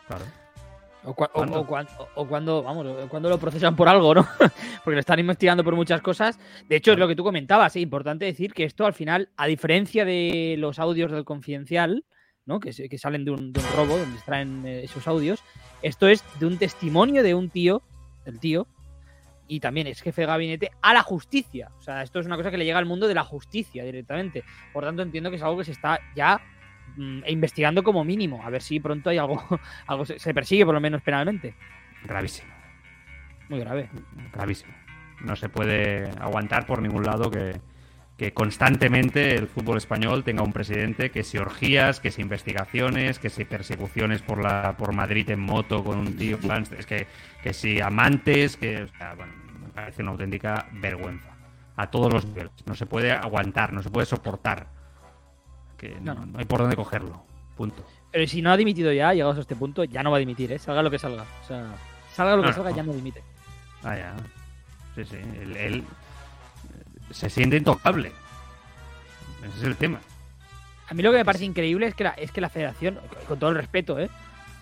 [0.07, 0.25] Claro.
[1.05, 1.59] O, cua- o- ¿Cuándo?
[1.61, 4.25] o cuan- o- o cuando, vamos, cuando lo procesan por algo, ¿no?
[4.83, 6.39] Porque lo están investigando por muchas cosas.
[6.69, 9.47] De hecho, es lo que tú comentabas, es importante decir que esto al final, a
[9.47, 12.05] diferencia de los audios del confidencial,
[12.45, 12.59] ¿no?
[12.59, 15.43] Que, que salen de un, de un robo, donde extraen eh, esos audios,
[15.81, 17.81] esto es de un testimonio de un tío,
[18.25, 18.67] del tío,
[19.47, 21.69] y también es jefe de gabinete a la justicia.
[21.77, 24.43] O sea, esto es una cosa que le llega al mundo de la justicia directamente.
[24.71, 26.39] Por tanto, entiendo que es algo que se está ya
[26.95, 28.43] mm, investigando como mínimo.
[28.43, 29.41] A ver si pronto hay algo,
[29.87, 31.55] algo se, se persigue por lo menos penalmente.
[32.03, 32.51] Gravísimo.
[33.49, 33.89] Muy grave.
[34.33, 34.73] gravísimo.
[35.21, 37.61] No se puede aguantar por ningún lado que,
[38.17, 43.29] que constantemente el fútbol español tenga un presidente que si orgías, que si investigaciones, que
[43.29, 46.37] si persecuciones por la por Madrid en moto con un tío,
[46.77, 47.07] es que,
[47.41, 51.29] que si amantes, que o sea, bueno, me parece una auténtica vergüenza
[51.75, 52.51] a todos los niveles.
[52.65, 54.67] No se puede aguantar, no se puede soportar.
[55.83, 56.25] Que no, No, no.
[56.27, 57.23] no hay por dónde cogerlo.
[57.57, 57.85] Punto.
[58.11, 60.51] Pero si no ha dimitido ya, llegados a este punto, ya no va a dimitir,
[60.51, 60.59] ¿eh?
[60.59, 61.23] Salga lo que salga.
[61.43, 61.65] O sea,
[62.13, 62.75] salga lo que No, salga, no.
[62.75, 63.21] ya no dimite.
[63.83, 64.13] Ah, ya.
[64.95, 65.15] Sí, sí.
[65.17, 65.83] Él, él, eh,
[67.13, 68.11] se siente intocable.
[69.45, 69.99] Ese es el tema.
[70.89, 73.39] A mí lo que me parece increíble es que la, es que la federación, con
[73.39, 74.09] todo el respeto, ¿eh?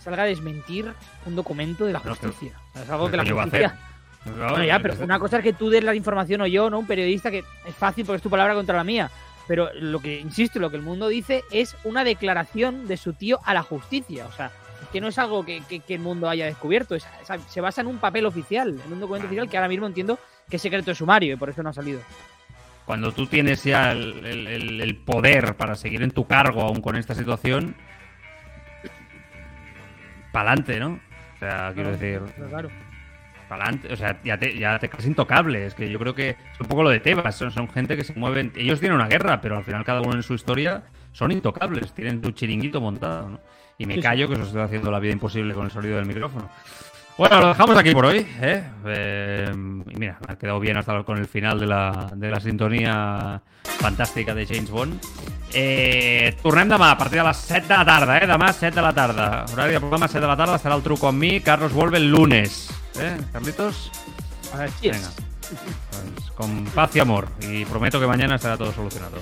[0.03, 0.91] salga a desmentir
[1.27, 2.57] un documento de la No, pero- justicia.
[2.73, 3.67] Es algo que ¿Qué la justicia.
[3.67, 4.33] hacer?
[4.33, 6.79] Bueno, ya, pero una cosa es que tú des la información o yo, ¿no?
[6.79, 9.09] Un periodista que es fácil porque es tu palabra contra la mía.
[9.47, 13.39] Pero lo que, insisto, lo que el mundo dice es una declaración de su tío
[13.43, 14.25] a la justicia.
[14.27, 16.95] O sea, es que no es algo que, que- que el mundo haya descubierto.
[16.95, 19.87] es- es- se basa en un papel oficial, en un documento oficial que ahora mismo
[19.87, 20.19] entiendo
[20.49, 21.99] que es secreto de sumario y por eso no ha salido.
[22.85, 27.13] Cuando tú tienes ya el, el- poder para seguir en tu cargo aún con esta
[27.15, 27.75] situación,
[30.31, 30.99] pa'lante, ¿no?
[31.35, 32.69] O sea, quiero decir, Pero
[33.55, 33.63] claro.
[33.63, 33.93] pa'lante.
[33.93, 35.65] O sea, ya te, ya te crees intocable.
[35.65, 37.35] Es que yo creo que es un poco lo de Tebas.
[37.35, 38.51] Son, son gente que se mueven.
[38.55, 41.93] Ellos tienen una guerra, pero al final cada uno en su historia son intocables.
[41.93, 43.39] Tienen tu chiringuito montado, ¿no?
[43.77, 46.49] Y me callo que os estoy haciendo la vida imposible con el sonido del micrófono.
[47.17, 48.25] Bueno, lo dejamos aquí por hoy.
[48.41, 48.63] ¿eh?
[48.85, 53.41] Eh, mira, ha quedado bien hasta con el final de la, de la sintonia
[53.81, 54.97] fantàstica de James Bond.
[55.53, 58.27] Eh, tornem demà a partir de les 7 de la tarda, eh?
[58.29, 59.45] Demà 7 de la tarda.
[59.51, 61.41] Horari de programa 7 de la tarda, estarà el truco amb mi.
[61.41, 62.69] Carlos vuelve el lunes.
[62.99, 63.91] Eh, Carlitos?
[64.81, 65.11] Venga.
[65.51, 67.27] Pues con paz y amor.
[67.41, 69.17] Y prometo que mañana estará todo solucionado.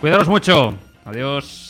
[0.00, 0.74] Cuidaros mucho.
[1.04, 1.69] Adiós.